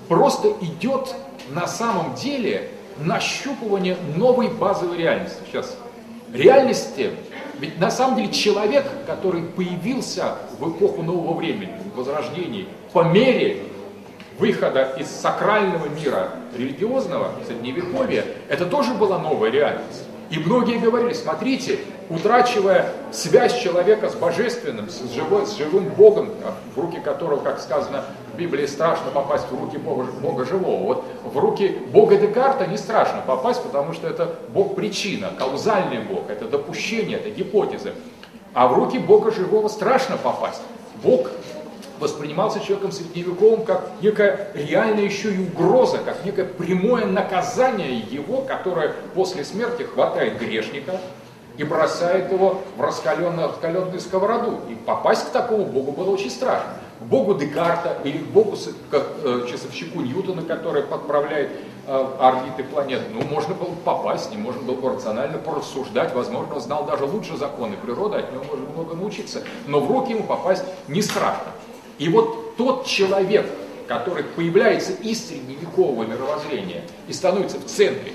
[0.10, 1.16] просто идет
[1.52, 5.38] на самом деле нащупывание новой базовой реальности.
[5.50, 5.78] Сейчас
[6.34, 7.12] реальности,
[7.60, 13.64] ведь на самом деле человек, который появился в эпоху нового времени, возрождений, по мере
[14.38, 20.04] выхода из сакрального мира религиозного, средневековья, это тоже была новая реальность.
[20.30, 26.30] И многие говорили, смотрите, утрачивая связь человека с божественным, с, живой, с живым Богом,
[26.76, 28.04] в руки которого, как сказано
[28.34, 30.84] в Библии, страшно попасть в руки Бога, Бога живого.
[30.84, 36.30] Вот в руки Бога Декарта не страшно попасть, потому что это Бог причина, каузальный Бог,
[36.30, 37.94] это допущение, это гипотезы.
[38.54, 40.62] А в руки Бога живого страшно попасть.
[41.04, 41.30] Бог
[42.00, 48.94] воспринимался человеком средневековым как некая реальная еще и угроза, как некое прямое наказание его, которое
[49.14, 51.00] после смерти хватает грешника
[51.58, 54.60] и бросает его в раскаленную, раскаленную сковороду.
[54.70, 56.70] И попасть к такому Богу было очень страшно.
[57.00, 58.58] К Богу Декарта или к Богу,
[58.90, 61.52] как э, часовщику Ньютона, который подправляет
[61.86, 66.86] э, орбиты планет, ну, можно было попасть, не можно было рационально порассуждать, возможно, он знал
[66.86, 71.04] даже лучше законы природы, от него можно много научиться, но в руки ему попасть не
[71.04, 71.52] страшно.
[71.98, 73.50] И вот тот человек,
[73.88, 78.14] который появляется из средневекового мировоззрения и становится в центре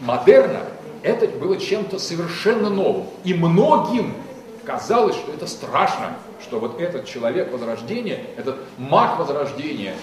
[0.00, 0.64] модерна,
[1.02, 3.06] это было чем-то совершенно новым.
[3.24, 4.14] И многим
[4.64, 9.94] казалось, что это страшно, что вот этот человек Возрождения, этот маг Возрождения,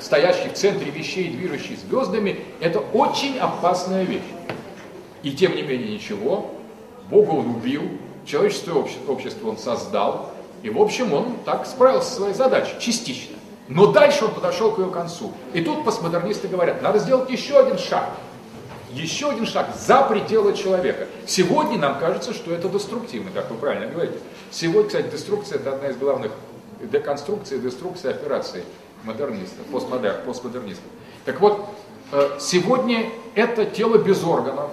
[0.00, 4.20] стоящий в центре вещей, движущий звездами, это очень опасная вещь.
[5.22, 6.50] И тем не менее ничего,
[7.08, 7.82] Бога он убил,
[8.26, 10.32] человеческое общество, он создал,
[10.62, 13.36] и, в общем, он так справился со своей задачей, частично.
[13.68, 15.32] Но дальше он подошел к ее концу.
[15.54, 18.10] И тут постмодернисты говорят, надо сделать еще один шаг.
[18.90, 21.06] Еще один шаг за пределы человека.
[21.26, 24.18] Сегодня нам кажется, что это деструктивно, как вы правильно говорите.
[24.50, 26.32] Сегодня, кстати, деструкция– это одна из главных
[26.80, 28.64] деконструкций деструкции операций
[29.04, 30.84] модернистов, постмодер, постмодернистов.
[31.24, 31.64] Так вот,
[32.12, 34.70] э, сегодня это тело без органов,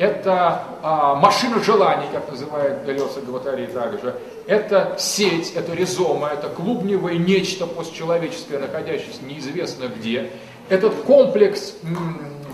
[0.00, 4.14] это а, машина желаний, как называет Делеса Гватари также,
[4.46, 10.30] это сеть, это ризома, это клубневое нечто постчеловеческое, находящееся неизвестно где.
[10.70, 11.74] Этот комплекс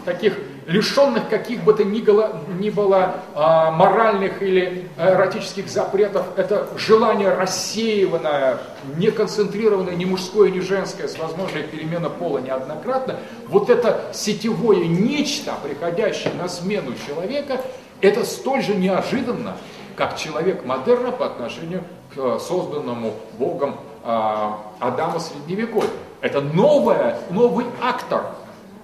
[0.06, 6.68] таких лишенных каких бы то ни было, ни было а, моральных или эротических запретов, это
[6.76, 8.58] желание рассеиванное,
[8.96, 13.16] не концентрированное, ни мужское, ни женское, с возможной переменой пола неоднократно,
[13.48, 17.60] вот это сетевое нечто, приходящее на смену человека,
[18.00, 19.56] это столь же неожиданно,
[19.96, 21.82] как человек модерна по отношению
[22.14, 25.90] к э, созданному Богом а, Адама Средневековья.
[26.20, 28.22] Это новое, новый актор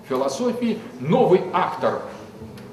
[0.09, 2.03] философии, новый актор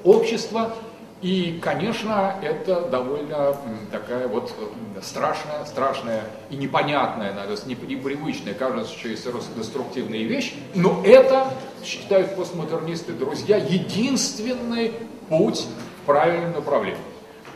[0.04, 0.74] общества,
[1.22, 3.54] и, конечно, это довольно
[3.92, 4.54] такая вот
[5.02, 11.52] страшная, страшная и непонятная, наверное, непривычная, кажется, что есть деструктивная вещь, но это,
[11.84, 14.94] считают постмодернисты, друзья, единственный
[15.28, 15.66] путь
[16.02, 17.02] в правильном направлении.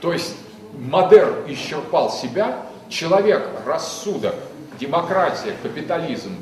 [0.02, 0.36] То есть
[0.78, 4.34] модерн исчерпал себя, человек, рассудок,
[4.78, 6.36] демократия, капитализм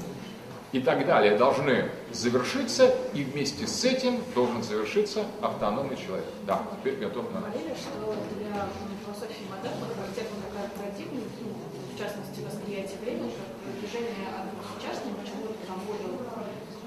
[0.72, 6.24] и так далее должны завершиться, и вместе с этим должен завершиться автономный человек.
[6.46, 7.40] Да, теперь готов на...
[7.40, 8.68] Говорили, что для
[9.04, 11.52] философии модерна характерна такая парадигма, ну,
[11.92, 16.16] в частности, восприятие времени, как движение от к чему-то там более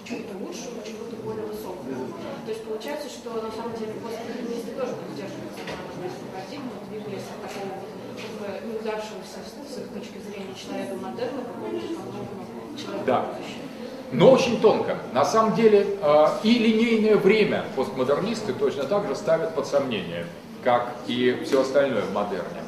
[0.06, 2.14] чему-то лучшему, чему-то более высокому.
[2.46, 7.82] То есть получается, что на самом деле постмодернисты тоже поддерживают эту парадигму, двигались от такого
[8.18, 13.22] как бы неудавшегося с их точки зрения человека модерна к какому-то человеку да.
[13.34, 13.75] будущего
[14.12, 14.98] но очень тонко.
[15.14, 20.26] На самом деле э, и линейное время постмодернисты точно так же ставят под сомнение,
[20.64, 22.62] как и все остальное в модерне.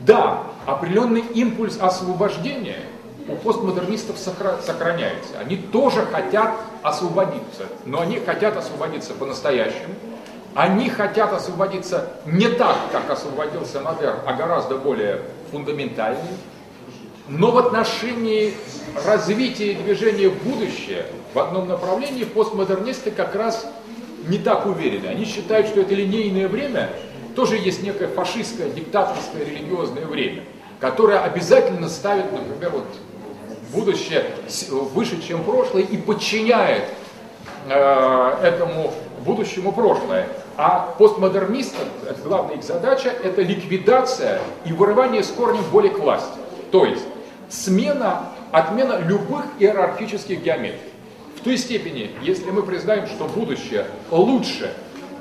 [0.00, 2.80] Да, определенный импульс освобождения
[3.28, 5.38] у постмодернистов сохраняется.
[5.40, 6.50] Они тоже хотят
[6.82, 9.94] освободиться, но они хотят освободиться по-настоящему.
[10.54, 16.36] Они хотят освободиться не так, как освободился модерн, а гораздо более фундаментальнее,
[17.28, 18.54] но в отношении
[19.06, 23.66] развития движения в будущее в одном направлении постмодернисты как раз
[24.28, 25.06] не так уверены.
[25.06, 26.90] Они считают, что это линейное время
[27.34, 30.44] тоже есть некое фашистское, диктаторское, религиозное время,
[30.80, 32.86] которое обязательно ставит, например, вот
[33.72, 34.24] будущее
[34.70, 36.84] выше, чем прошлое и подчиняет
[37.68, 38.92] э, этому
[39.24, 40.28] будущему прошлое.
[40.56, 46.38] А постмодернистам, это главная их задача, это ликвидация и вырывание с корнем воли к власти.
[46.70, 47.04] То есть
[47.48, 50.80] смена, отмена любых иерархических геометрий.
[51.36, 54.72] В той степени, если мы признаем, что будущее лучше,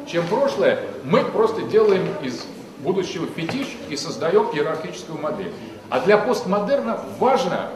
[0.07, 2.45] чем прошлое, мы просто делаем из
[2.79, 5.51] будущего фетиш и создаем иерархическую модель.
[5.89, 7.69] А для постмодерна важно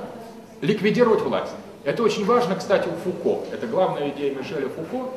[0.61, 1.53] ликвидировать власть.
[1.83, 3.45] Это очень важно, кстати, у Фуко.
[3.53, 5.09] Это главная идея Мишеля Фуко.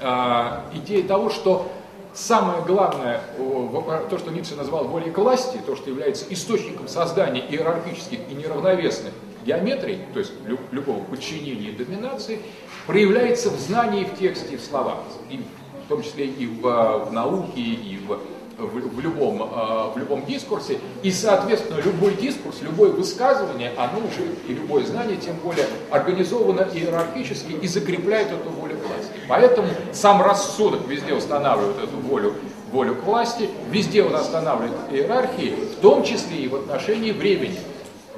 [0.00, 1.70] А, идея того, что
[2.14, 8.18] самое главное, то, что Ницше назвал волей к власти, то, что является источником создания иерархических
[8.30, 9.12] и неравновесных
[9.44, 10.32] геометрий, то есть
[10.70, 12.40] любого подчинения и доминации,
[12.86, 14.98] проявляется в знании, в тексте в словах.
[15.30, 15.40] И
[15.84, 18.18] в том числе и в, в науке, и в
[18.58, 24.24] в, в, любом, э, в любом дискурсе, и, соответственно, любой дискурс, любое высказывание, оно уже,
[24.48, 29.01] и любое знание, тем более, организовано иерархически и закрепляет эту волю власти.
[29.28, 32.34] Поэтому сам рассудок везде устанавливает эту волю,
[32.70, 37.58] волю к власти, везде он останавливает иерархии, в том числе и в отношении времени.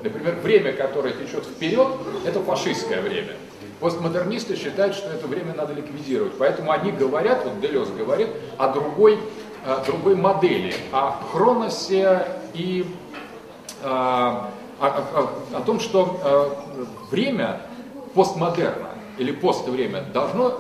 [0.03, 1.89] Например, время, которое течет вперед,
[2.27, 3.33] это фашистское время.
[3.81, 6.35] Постмодернисты считают, что это время надо ликвидировать.
[6.39, 8.29] Поэтому они говорят, вот Делес говорит,
[8.59, 9.19] о другой
[9.67, 12.85] Э, другой модели, о хроносе и
[13.83, 17.63] э, о, о, о том, что э, время
[18.15, 20.55] постмодерна или поствремя должно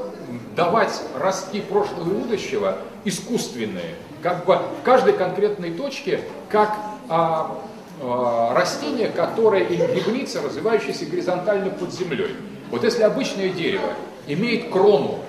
[0.57, 6.75] давать ростки прошлого и будущего искусственные, как бы в каждой конкретной точке, как
[7.09, 7.59] а,
[8.01, 12.37] а, растение, которое грибница, развивающаяся горизонтально под землей.
[12.71, 13.91] Вот если обычное дерево
[14.27, 15.21] имеет крону,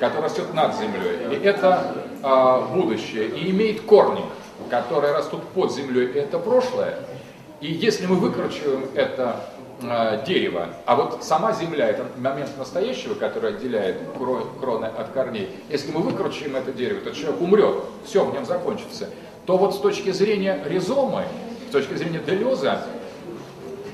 [0.00, 4.24] которая растет над землей, и это а, будущее, и имеет корни,
[4.68, 6.96] которые растут под землей, и это прошлое.
[7.60, 9.44] И если мы выкручиваем это
[9.82, 13.96] а, дерево, а вот сама земля, это момент настоящего, который отделяет
[14.60, 19.08] кроны от корней, если мы выкручиваем это дерево, то человек умрет, все в нем закончится,
[19.46, 21.24] то вот с точки зрения ризомы,
[21.68, 22.82] с точки зрения Делеза,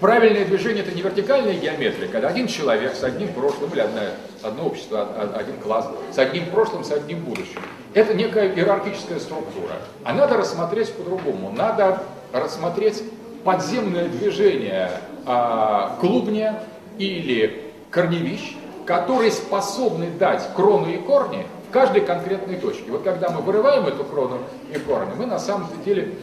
[0.00, 4.00] Правильное движение это не вертикальная геометрия, когда один человек с одним прошлым, или одно,
[4.42, 7.60] одно общество, один класс, с одним прошлым, с одним будущим.
[7.94, 9.72] Это некая иерархическая структура.
[10.04, 11.50] А надо рассмотреть по-другому.
[11.50, 13.02] Надо рассмотреть
[13.42, 14.90] подземное движение
[15.26, 16.60] а, клубня
[16.98, 22.90] или корневищ, которые способны дать крону и корни в каждой конкретной точке.
[22.90, 24.38] Вот когда мы вырываем эту крону
[24.72, 26.14] и корни, мы на самом деле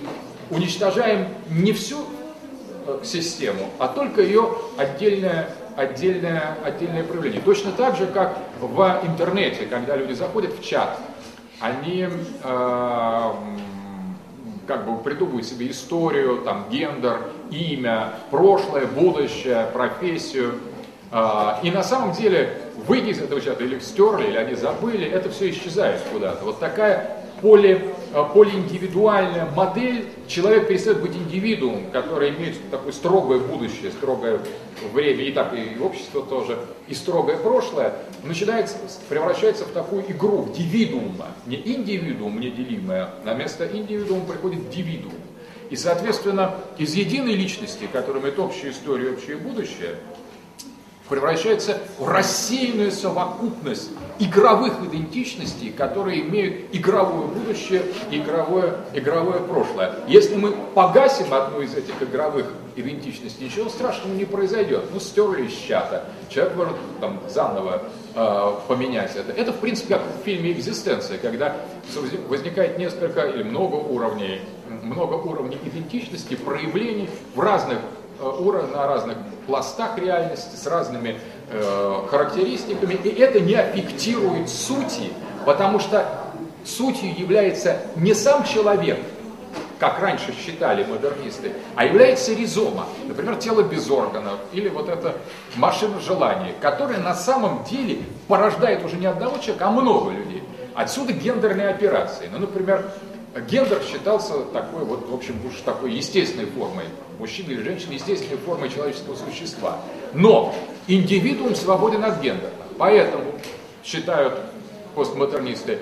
[0.49, 1.97] уничтожаем не всю
[2.85, 7.39] Э, систему, а только ее отдельное, отдельное, отдельное проявление.
[7.39, 10.99] Точно так же, как в интернете, когда люди заходят в чат,
[11.61, 12.09] они
[12.43, 13.31] э,
[14.67, 17.21] как бы придумывают себе историю, там, гендер,
[17.53, 20.55] имя, прошлое, будущее, профессию.
[21.11, 22.57] Э, и на самом деле,
[22.87, 26.43] выйдя из этого чата, или стерли, или они забыли, это все исчезает куда-то.
[26.45, 33.91] Вот такая поле, э, полииндивидуальная модель, человек перестает быть индивидуумом, который имеет такое строгое будущее,
[33.91, 34.39] строгое
[34.93, 36.57] время, и так и общество тоже,
[36.87, 37.93] и строгое прошлое,
[38.23, 38.73] начинает,
[39.09, 45.13] превращается в такую игру дивидуума, не индивидуум неделимое, на место индивидуума приходит дивидуум.
[45.73, 49.95] И, соответственно, из единой личности, которая имеет общую историю, общее будущее,
[51.09, 53.89] превращается в рассеянную совокупность
[54.19, 57.81] игровых идентичностей, которые имеют игровое будущее
[58.11, 59.95] игровое, игровое прошлое.
[60.07, 64.83] Если мы погасим одну из этих игровых идентичностей, ничего страшного не произойдет.
[64.93, 67.81] Ну, стерли из чата, человек может там заново
[68.13, 69.31] э, поменять это.
[69.31, 71.55] Это, в принципе, как в фильме «Экзистенция», когда
[72.27, 74.41] возникает несколько или много уровней,
[74.83, 77.79] много уровней идентичности, проявлений в разных
[78.23, 81.19] Э, уровня, на разных пластах реальности, с разными
[81.49, 85.11] э, характеристиками, и это не аффектирует сути,
[85.45, 86.07] потому что
[86.63, 88.99] сутью является не сам человек,
[89.79, 95.15] как раньше считали модернисты, а является ризома, например, тело без органов, или вот эта
[95.55, 100.43] машина желания, которая на самом деле порождает уже не одного человека, а много людей.
[100.75, 102.29] Отсюда гендерные операции.
[102.31, 102.89] Ну, например,
[103.41, 106.85] гендер считался такой вот, в общем, уж такой естественной формой.
[107.19, 109.79] Мужчина или женщина естественной формой человеческого существа.
[110.13, 110.53] Но
[110.87, 112.51] индивидуум свободен от гендера.
[112.77, 113.25] Поэтому,
[113.83, 114.39] считают
[114.95, 115.79] постмодернисты,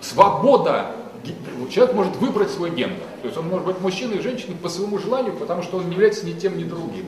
[0.00, 0.92] свобода,
[1.70, 3.04] человек может выбрать свой гендер.
[3.22, 5.92] То есть он может быть мужчиной и женщиной по своему желанию, потому что он не
[5.92, 7.06] является ни тем, ни другим.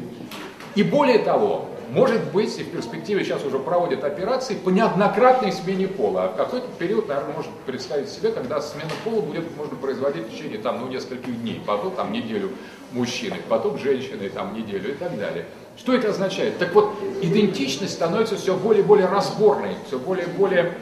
[0.74, 5.86] И более того, может быть, и в перспективе сейчас уже проводят операции по неоднократной смене
[5.86, 6.24] пола.
[6.24, 10.30] А в какой-то период, наверное, может представить себе, когда смена пола будет можно производить в
[10.32, 12.50] течение там, ну, нескольких дней, потом там неделю
[12.90, 15.46] мужчины, потом женщины там неделю и так далее.
[15.76, 16.58] Что это означает?
[16.58, 16.92] Так вот,
[17.22, 20.74] идентичность становится все более и более разборной, все более и более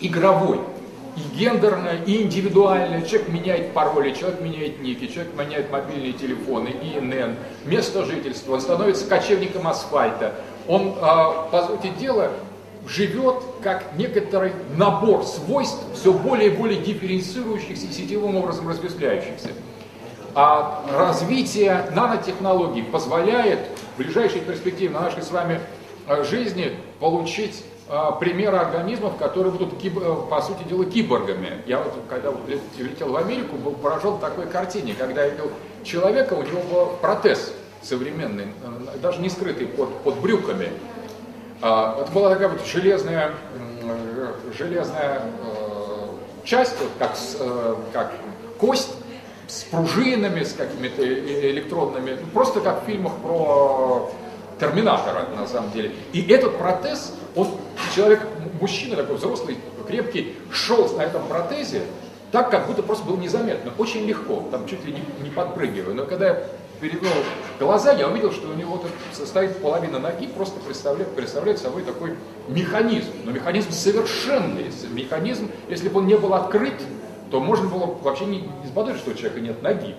[0.00, 0.60] игровой
[1.18, 3.02] и гендерное, и индивидуальное.
[3.02, 9.06] Человек меняет пароли, человек меняет ники, человек меняет мобильные телефоны, ИНН, место жительства, он становится
[9.06, 10.34] кочевником асфальта.
[10.66, 12.30] Он, а, по сути дела,
[12.86, 19.50] живет как некоторый набор свойств, все более и более дифференцирующихся и сетевым образом разветвляющихся.
[20.34, 23.60] А развитие нанотехнологий позволяет
[23.94, 25.60] в ближайшей перспективе на нашей с вами
[26.06, 27.64] э, жизни получить
[28.20, 29.90] примеры организмов, которые будут, э,
[30.28, 31.62] по сути дела, киборгами.
[31.66, 32.32] Я вот, когда
[32.78, 35.50] летел в Америку, был поражен такой картине, когда я видел
[35.84, 37.52] человека, у него был протез
[37.82, 38.48] современный,
[39.00, 40.70] даже не скрытый под, под брюками.
[41.62, 43.32] А, это была такая вот железная,
[44.56, 45.22] железная
[46.44, 47.16] часть, вот как,
[47.92, 48.12] как
[48.58, 48.90] кость,
[49.48, 54.10] с пружинами, с какими-то электронными, ну, просто как в фильмах про
[54.60, 55.92] Терминатора, на самом деле.
[56.12, 57.48] И этот протез, он,
[57.94, 58.26] человек,
[58.60, 61.82] мужчина такой взрослый, крепкий, шел на этом протезе,
[62.30, 65.94] так, как будто просто было незаметно, очень легко, там чуть ли не, не подпрыгивая.
[65.94, 66.42] Но когда я
[66.80, 67.10] перевел
[67.58, 72.14] глаза, я увидел, что у него вот состоит половина ноги, просто представляет, представляет собой такой
[72.48, 73.10] механизм.
[73.24, 74.66] Но механизм совершенный.
[74.90, 76.74] Механизм, если бы он не был открыт,
[77.30, 79.94] то можно было вообще не, не заподозрить, что у человека нет ноги.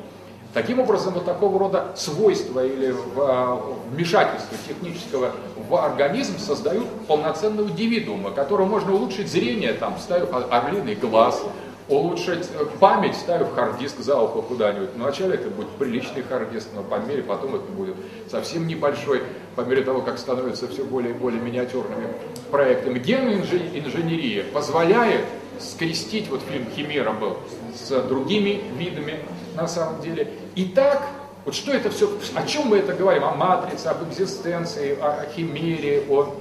[0.53, 3.61] Таким образом, вот такого рода свойства или а,
[3.91, 11.43] вмешательство технического в организм создают полноценного индивидуума, которого можно улучшить зрение, там, вставив орлиный глаз,
[11.87, 14.89] улучшить э, память, вставив hard disk за ухо куда-нибудь.
[14.95, 17.95] Вначале это будет приличный hard disk, но по мере потом это будет
[18.29, 19.21] совсем небольшой,
[19.55, 22.07] по мере того, как становятся все более и более миниатюрными
[22.49, 22.97] проектами.
[22.97, 25.25] Генная инженерия позволяет
[25.59, 27.37] скрестить, вот фильм «Химера» был,
[27.75, 29.19] с другими видами
[29.59, 30.31] на самом деле.
[30.55, 31.01] Итак,
[31.45, 33.23] вот что это все, о чем мы это говорим?
[33.23, 36.35] О матрице, об экзистенции, о химере, о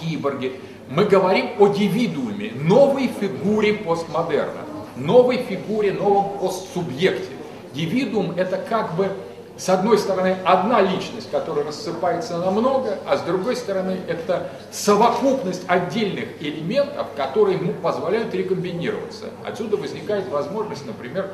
[0.00, 0.52] киборге.
[0.88, 4.62] Мы говорим о дивидууме, новой фигуре постмодерна,
[4.96, 7.32] новой фигуре, новом постсубъекте.
[7.74, 9.08] Дивидуум это как бы
[9.56, 15.62] с одной стороны, одна личность, которая рассыпается на много, а с другой стороны, это совокупность
[15.68, 19.26] отдельных элементов, которые ему позволяют рекомбинироваться.
[19.44, 21.30] Отсюда возникает возможность, например,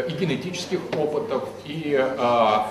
[0.00, 2.68] и генетических опытов, и а,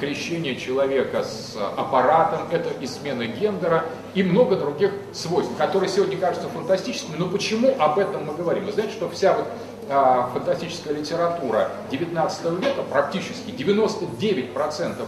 [0.00, 3.84] крещения человека с аппаратом, это и смена гендера,
[4.14, 7.16] и много других свойств, которые сегодня кажутся фантастическими.
[7.16, 8.66] Но почему об этом мы говорим?
[8.66, 9.46] Вы знаете, что вся вот
[9.88, 15.06] а, фантастическая литература 19 века, практически 99%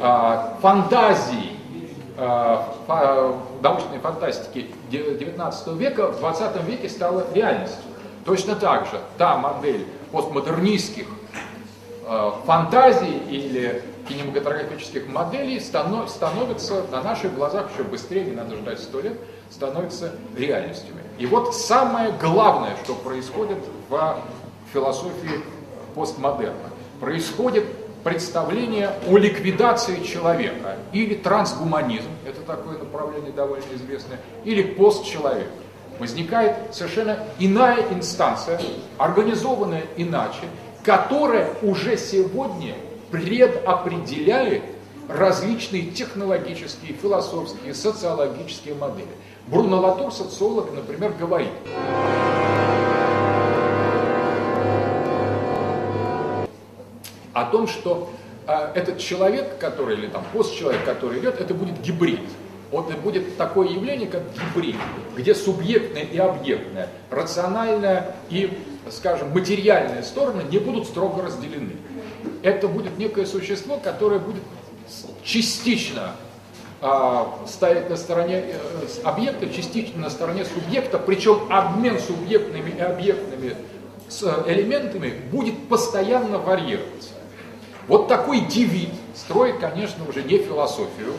[0.00, 1.52] а, фантазий,
[2.16, 2.74] а,
[3.62, 7.82] научной фантастики 19 века в 20 веке стала реальностью.
[8.24, 11.06] Точно так же та модель постмодернистских
[12.46, 19.18] фантазий или кинематографических моделей становится на наших глазах еще быстрее, не надо ждать сто лет,
[19.50, 21.02] становится реальностями.
[21.18, 23.58] И вот самое главное, что происходит
[23.90, 24.18] в
[24.72, 25.42] философии
[25.94, 26.70] постмодерна.
[27.00, 27.64] Происходит
[28.04, 35.48] представление о ликвидации человека, или трансгуманизм, это такое направление довольно известное, или постчеловек.
[35.98, 38.60] Возникает совершенно иная инстанция,
[38.98, 40.42] организованная иначе,
[40.84, 42.74] которая уже сегодня
[43.10, 44.62] предопределяет
[45.08, 49.08] различные технологические, философские, социологические модели.
[49.46, 51.48] Бруно Латур, социолог, например, говорит,
[57.32, 58.10] о том, что
[58.46, 62.20] э, этот человек, который, или там постчеловек, который идет, это будет гибрид.
[62.70, 64.76] Вот будет такое явление, как гибрид,
[65.16, 68.58] где субъектное и объектное, рациональное и,
[68.90, 71.76] скажем, материальные стороны не будут строго разделены.
[72.42, 74.42] Это будет некое существо, которое будет
[75.22, 76.12] частично
[76.80, 83.56] а, стоять на стороне э, объекта, частично на стороне субъекта, причем обмен субъектными и объектными
[84.08, 87.10] с элементами будет постоянно варьироваться.
[87.88, 91.14] Вот такой дивид строит, конечно, уже не философию,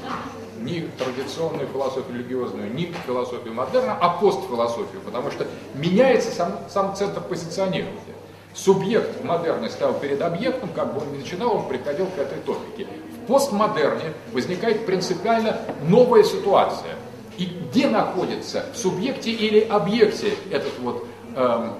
[0.64, 7.22] ни традиционную философию религиозную, ни философию модерна, а постфилософию, потому что меняется сам, сам центр
[7.22, 8.16] позиционирования.
[8.54, 12.40] Субъект в модерне стал перед объектом, как бы он ни начинал, он приходил к этой
[12.40, 12.88] топике.
[13.24, 16.96] В постмодерне возникает принципиально новая ситуация.
[17.38, 21.72] И где находится в субъекте или объекте этот вот э,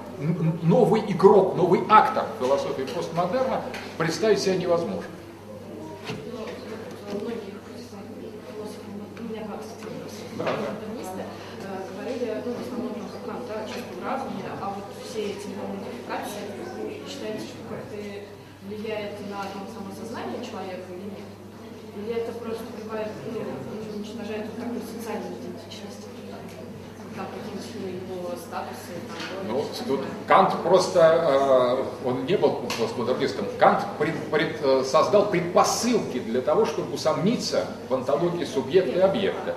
[0.62, 3.60] новый игрок, новый актор философии постмодерна
[3.98, 5.04] представить себе невозможно.
[10.40, 11.72] Да, да.
[11.92, 16.48] говорили, ну, в основном про Канта, чувство разуме, а вот все эти модификации,
[17.08, 17.96] считаете, что как-то
[18.66, 21.28] влияет на там, самосознание человека или нет?
[21.96, 26.10] Или это просто бывает, ну, уничтожает вот такую социальную идентичность?
[29.48, 36.20] Ну, тут Кант просто, э, он не был постмодернистом, Кант пред, пред, э, создал предпосылки
[36.20, 39.56] для того, чтобы усомниться в антологии субъекта и объекта.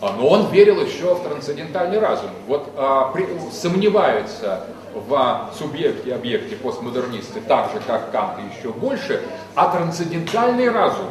[0.00, 2.30] А, но он верил еще в трансцендентальный разум.
[2.46, 4.64] Вот а, при, сомневаются
[4.94, 9.22] в субъекте и объекте постмодернисты так же, как Кант и еще больше,
[9.54, 11.06] а трансцендентальный разум,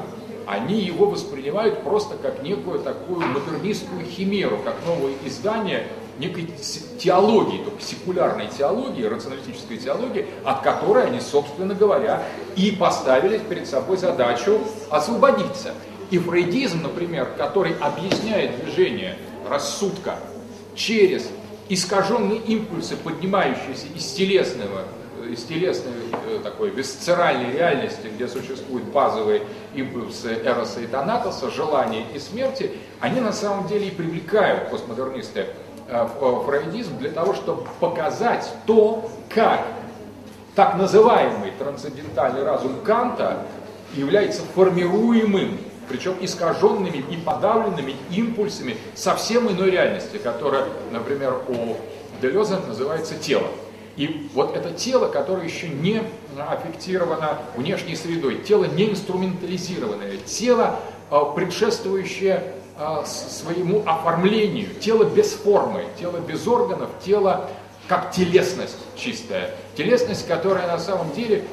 [0.47, 5.87] они его воспринимают просто как некую такую модернистскую химеру, как новое издание
[6.17, 6.49] некой
[6.99, 12.23] теологии, только секулярной теологии, рационалистической теологии, от которой они, собственно говоря,
[12.55, 14.59] и поставили перед собой задачу
[14.89, 15.73] освободиться.
[16.11, 19.15] И фрейдизм, например, который объясняет движение
[19.47, 20.15] рассудка
[20.75, 21.29] через
[21.69, 24.85] искаженные импульсы, поднимающиеся из телесного,
[25.29, 25.93] из телесной
[26.27, 29.43] э, такой висцеральной реальности, где существуют базовые
[29.75, 35.47] импульсы Эроса и Танатоса, желания и смерти, они на самом деле и привлекают постмодернисты
[35.87, 36.07] э,
[36.45, 39.63] фрейдизм для того, чтобы показать то, как
[40.55, 43.45] так называемый трансцендентальный разум Канта
[43.93, 45.57] является формируемым
[45.89, 51.75] причем искаженными и подавленными импульсами совсем иной реальности, которая, например, у
[52.21, 53.47] Делеза называется тело.
[53.95, 56.01] И вот это тело, которое еще не
[56.37, 60.79] аффектировано внешней средой, тело не инструментализированное, тело,
[61.09, 67.49] а, предшествующее а, своему оформлению, тело без формы, тело без органов, тело
[67.89, 69.55] как телесность чистая.
[69.79, 71.45] Телесность, которая на самом деле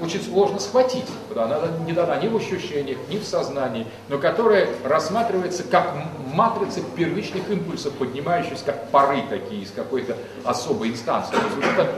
[0.00, 1.04] очень сложно схватить,
[1.36, 5.94] она не дана ни в ощущениях, ни в сознании, но которая рассматривается как
[6.32, 10.16] матрица первичных импульсов, поднимающихся как пары такие из какой-то
[10.46, 11.34] особой инстанции.
[11.36, 11.88] То есть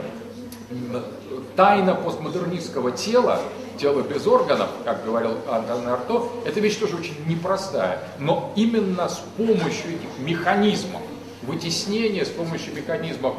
[0.91, 3.39] вот тайна постмодернистского тела,
[3.79, 8.01] тело без органов, как говорил Антон Арто, это вещь тоже очень непростая.
[8.19, 11.01] Но именно с помощью этих механизмов,
[11.43, 13.35] вытеснения с помощью механизмов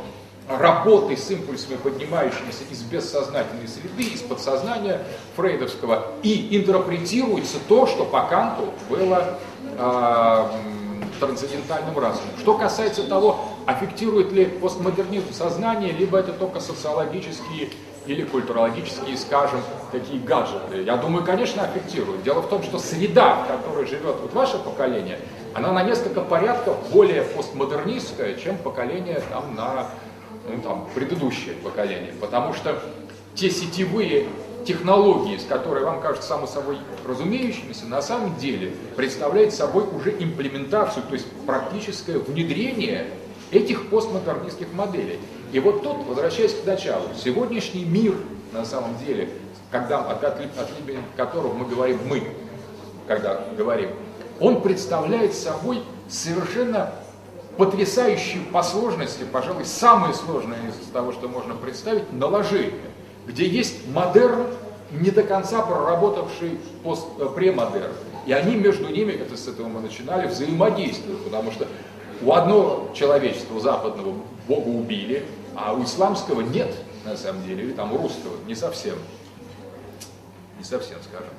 [0.48, 5.02] работы с импульсами, поднимающимися из бессознательной среды, из подсознания
[5.34, 9.38] фрейдовского, и интерпретируется то, что по Канту было
[9.76, 10.44] э,
[11.18, 12.30] трансцендентальным разумом.
[12.38, 17.70] Что касается того, аффектирует ли постмодернизм сознание, либо это только социологические
[18.06, 19.60] или культурологические, скажем,
[19.90, 20.82] такие гаджеты.
[20.82, 22.22] Я думаю, конечно, аффектирует.
[22.22, 25.18] Дело в том, что среда, в которой живет вот ваше поколение,
[25.54, 29.88] она на несколько порядков более постмодернистская, чем поколение там на
[30.48, 32.12] ну, там, предыдущее поколение.
[32.20, 32.80] Потому что
[33.34, 34.26] те сетевые
[34.66, 41.04] технологии, с которой вам кажется само собой разумеющимися, на самом деле представляют собой уже имплементацию,
[41.06, 43.06] то есть практическое внедрение
[43.50, 45.20] этих постмодернистских моделей.
[45.52, 48.14] И вот тут, возвращаясь к началу, сегодняшний мир,
[48.52, 49.30] на самом деле,
[49.70, 50.70] когда, от, от, от
[51.16, 52.24] которого мы говорим «мы»,
[53.06, 53.90] когда говорим,
[54.40, 56.92] он представляет собой совершенно
[57.56, 62.72] потрясающие по сложности, пожалуй, самое сложное из того, что можно представить, наложение,
[63.26, 64.46] где есть модерн,
[64.90, 67.92] не до конца проработавший пост, э, премодерн.
[68.26, 71.66] И они между ними, это с этого мы начинали, взаимодействуют, потому что
[72.22, 74.14] у одного человечества, западного,
[74.48, 75.24] Бога убили,
[75.54, 76.72] а у исламского нет,
[77.04, 78.94] на самом деле, или там у русского, не совсем.
[80.58, 81.32] Не совсем, скажем.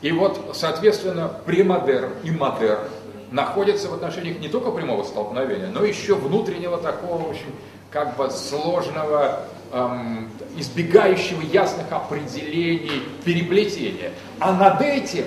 [0.00, 2.88] И вот, соответственно, премодерн и модерн
[3.30, 7.54] находятся в отношениях не только прямого столкновения, но еще внутреннего такого очень
[7.90, 9.40] как бы сложного,
[9.72, 14.10] эм, избегающего ясных определений, переплетения.
[14.40, 15.24] А над этим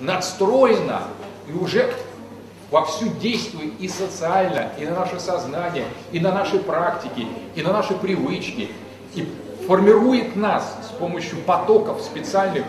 [0.00, 1.02] надстроено
[1.48, 1.94] и уже
[2.70, 7.94] вовсю действует и социально, и на наше сознание, и на наши практики, и на наши
[7.94, 8.68] привычки,
[9.14, 9.28] и
[9.66, 12.64] формирует нас с помощью потоков специальных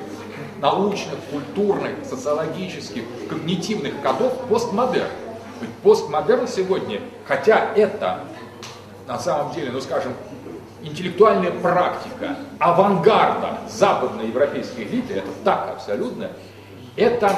[0.61, 5.09] научных, культурных, социологических, когнитивных кодов постмодерн.
[5.61, 8.21] Ведь постмодерн сегодня, хотя это
[9.07, 10.13] на самом деле, ну скажем,
[10.81, 16.31] интеллектуальная практика авангарда западной европейской элиты, это так абсолютно,
[16.95, 17.35] это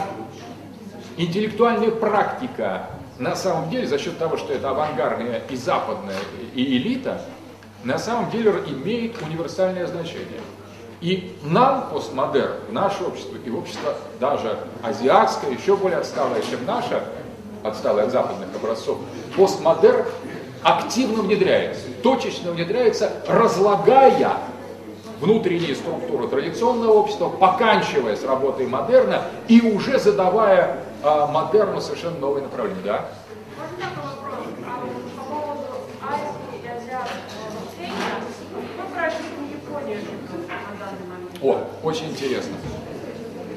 [1.17, 2.87] интеллектуальная практика
[3.21, 6.17] на самом деле, за счет того, что это авангардная и западная
[6.55, 7.21] и элита,
[7.83, 10.41] на самом деле имеет универсальное значение.
[11.01, 17.03] И нам, постмодерн, наше общество и общество даже азиатское, еще более отсталое, чем наше,
[17.63, 18.99] отсталое от западных образцов,
[19.35, 20.05] постмодерн
[20.61, 24.37] активно внедряется, точечно внедряется, разлагая
[25.19, 32.43] внутренние структуры традиционного общества, поканчивая с работой модерна и уже задавая э, модерну совершенно новые
[32.43, 32.81] направления.
[32.83, 33.05] Да?
[41.41, 42.53] О, очень интересно.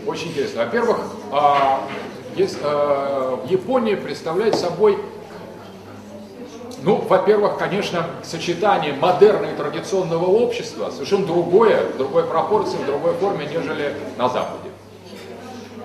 [0.06, 0.64] Очень интересно.
[0.64, 0.98] Во-первых,
[1.30, 1.86] а,
[2.62, 4.98] а, Япония представляет собой,
[6.82, 13.14] ну, во-первых, конечно, сочетание модерна и традиционного общества совершенно другое, в другой пропорции, в другой
[13.14, 14.70] форме, нежели на Западе.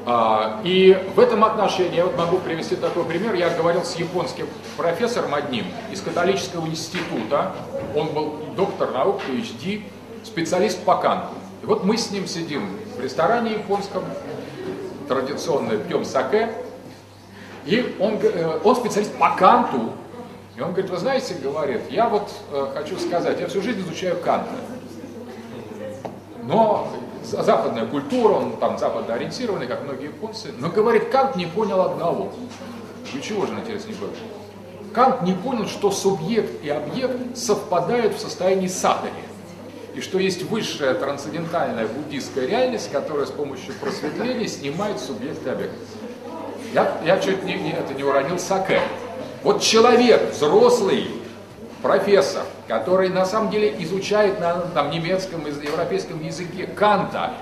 [0.05, 3.35] А, и в этом отношении я вот могу привести такой пример.
[3.35, 4.47] Я говорил с японским
[4.77, 7.53] профессором одним из католического института.
[7.93, 9.83] Он был доктор наук, PhD,
[10.23, 11.38] специалист по канту.
[11.61, 12.63] И вот мы с ним сидим
[12.97, 14.03] в ресторане японском,
[15.07, 16.49] традиционно пьем саке,
[17.65, 19.91] и он, э, он специалист по канту.
[20.55, 24.17] И он говорит, вы знаете, говорит, я вот э, хочу сказать, я всю жизнь изучаю
[24.17, 24.55] Канта.
[26.43, 26.91] Но
[27.23, 30.51] западная культура, он там западно ориентированный, как многие японцы.
[30.57, 32.31] Но, говорит, Кант не понял одного.
[33.13, 34.13] И чего же, интересно, не понял?
[34.93, 39.13] Кант не понял, что субъект и объект совпадают в состоянии садари.
[39.99, 45.73] И что есть высшая трансцендентальная буддийская реальность, которая с помощью просветления снимает субъект и объект.
[46.73, 48.79] Я, я чуть не, не, это не уронил саке.
[49.43, 51.11] Вот человек, взрослый,
[51.81, 57.33] профессор, который на самом деле изучает на там, немецком и европейском языке Канта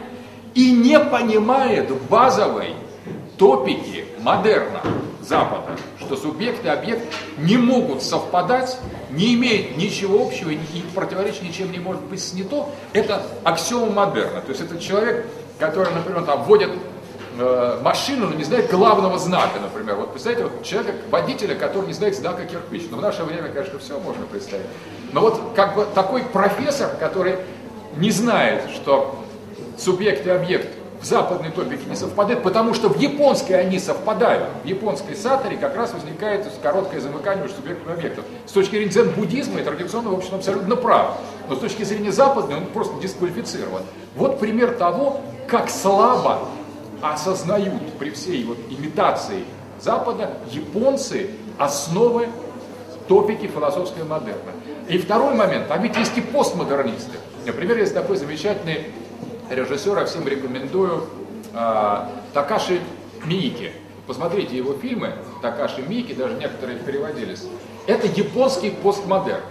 [0.55, 2.73] и не понимает базовой
[3.37, 4.81] топики модерна
[5.21, 5.77] Запада,
[6.07, 8.79] что субъект и объект не могут совпадать,
[9.11, 10.57] не имеют ничего общего и
[10.95, 14.41] противоречить ничем не может быть снято, это аксиома модерна.
[14.41, 15.27] То есть это человек,
[15.59, 16.69] который, например, там, вводит
[17.37, 19.95] э, машину, но не знает главного знака, например.
[19.95, 22.83] Вот представьте, вот человека, водителя, который не знает знака кирпич.
[22.89, 24.65] Но в наше время, конечно, все можно представить.
[25.11, 27.35] Но вот как бы такой профессор, который
[27.97, 29.19] не знает, что
[29.77, 34.49] субъект и объект в западной топике не совпадают, потому что в японской они совпадают.
[34.63, 38.25] В японской сатаре как раз возникает короткое замыкание между субъектом и объектом.
[38.45, 41.17] С точки зрения дзен-буддизма и традиционного общества абсолютно прав.
[41.49, 43.83] Но с точки зрения западной он просто дисквалифицирован.
[44.15, 46.47] Вот пример того, как слабо
[47.01, 49.43] осознают при всей вот имитации
[49.79, 52.27] Запада японцы основы
[53.07, 54.51] топики философской модерна.
[54.89, 57.17] И второй момент, а ведь есть и постмодернисты.
[57.45, 58.87] Например, есть такой замечательный
[59.49, 61.07] режиссер, я всем рекомендую,
[61.53, 61.97] э,
[62.33, 62.81] Такаши
[63.25, 63.71] Миики.
[64.05, 67.43] Посмотрите его фильмы, Такаши Миики, даже некоторые переводились.
[67.87, 69.41] Это японский постмодерн.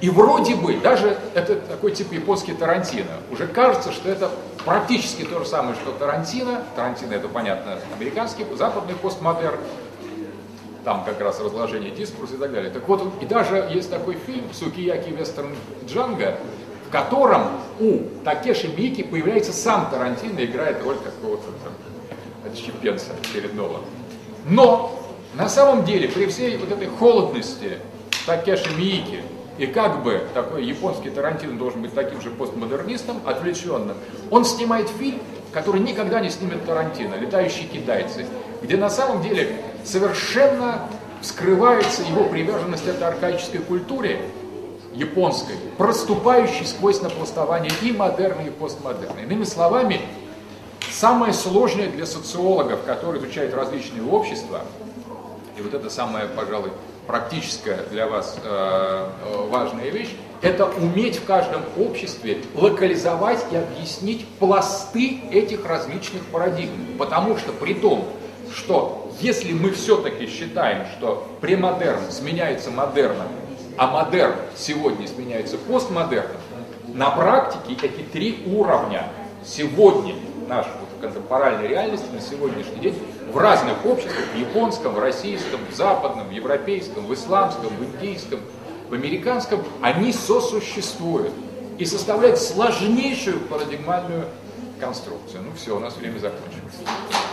[0.00, 4.30] И вроде бы, даже это такой тип японский Тарантино, уже кажется, что это
[4.64, 6.62] практически то же самое, что Тарантино.
[6.76, 9.58] Тарантино это, понятно, американский, западный постмодерн.
[10.84, 12.70] Там как раз разложение дискурса и так далее.
[12.70, 15.54] Так вот, и даже есть такой фильм «Сукияки Вестерн
[15.86, 16.38] Джанго»,
[16.88, 17.42] в котором
[17.80, 21.74] у Такеши Мики появляется сам Тарантино, играет роль какого-то там
[22.50, 23.80] отщепенца очередного.
[24.48, 24.98] Но
[25.34, 27.78] на самом деле, при всей вот этой холодности
[28.24, 29.22] Такеши Мики,
[29.58, 33.96] и как бы такой японский Тарантино должен быть таким же постмодернистом, отвлеченным,
[34.30, 35.20] он снимает фильм,
[35.52, 38.24] который никогда не снимет Тарантино, «Летающие китайцы»,
[38.62, 40.88] где на самом деле совершенно
[41.20, 44.20] скрывается его приверженность этой архаической культуре,
[44.92, 49.20] японской, проступающей сквозь напластование и модерна, и постмодерна.
[49.20, 50.00] Иными словами,
[50.90, 54.62] самое сложное для социологов, которые изучают различные общества,
[55.56, 56.70] и вот это самое, пожалуй,
[57.06, 60.10] практическая для вас э, э, важная вещь,
[60.40, 66.96] это уметь в каждом обществе локализовать и объяснить пласты этих различных парадигм.
[66.96, 68.04] Потому что при том,
[68.54, 73.26] что если мы все-таки считаем, что премодерн сменяется модерном,
[73.78, 76.36] а модерн сегодня сменяется постмодерном,
[76.88, 79.08] на практике эти три уровня
[79.44, 80.14] сегодня
[80.48, 82.98] нашей вот, контемпоральной реальности на сегодняшний день
[83.32, 88.40] в разных обществах, в японском, в российском, в западном, в европейском, в исламском, в индийском,
[88.88, 91.32] в американском, они сосуществуют
[91.78, 94.24] и составляют сложнейшую парадигмальную
[94.80, 95.42] конструкцию.
[95.42, 97.27] Ну все, у нас время закончилось.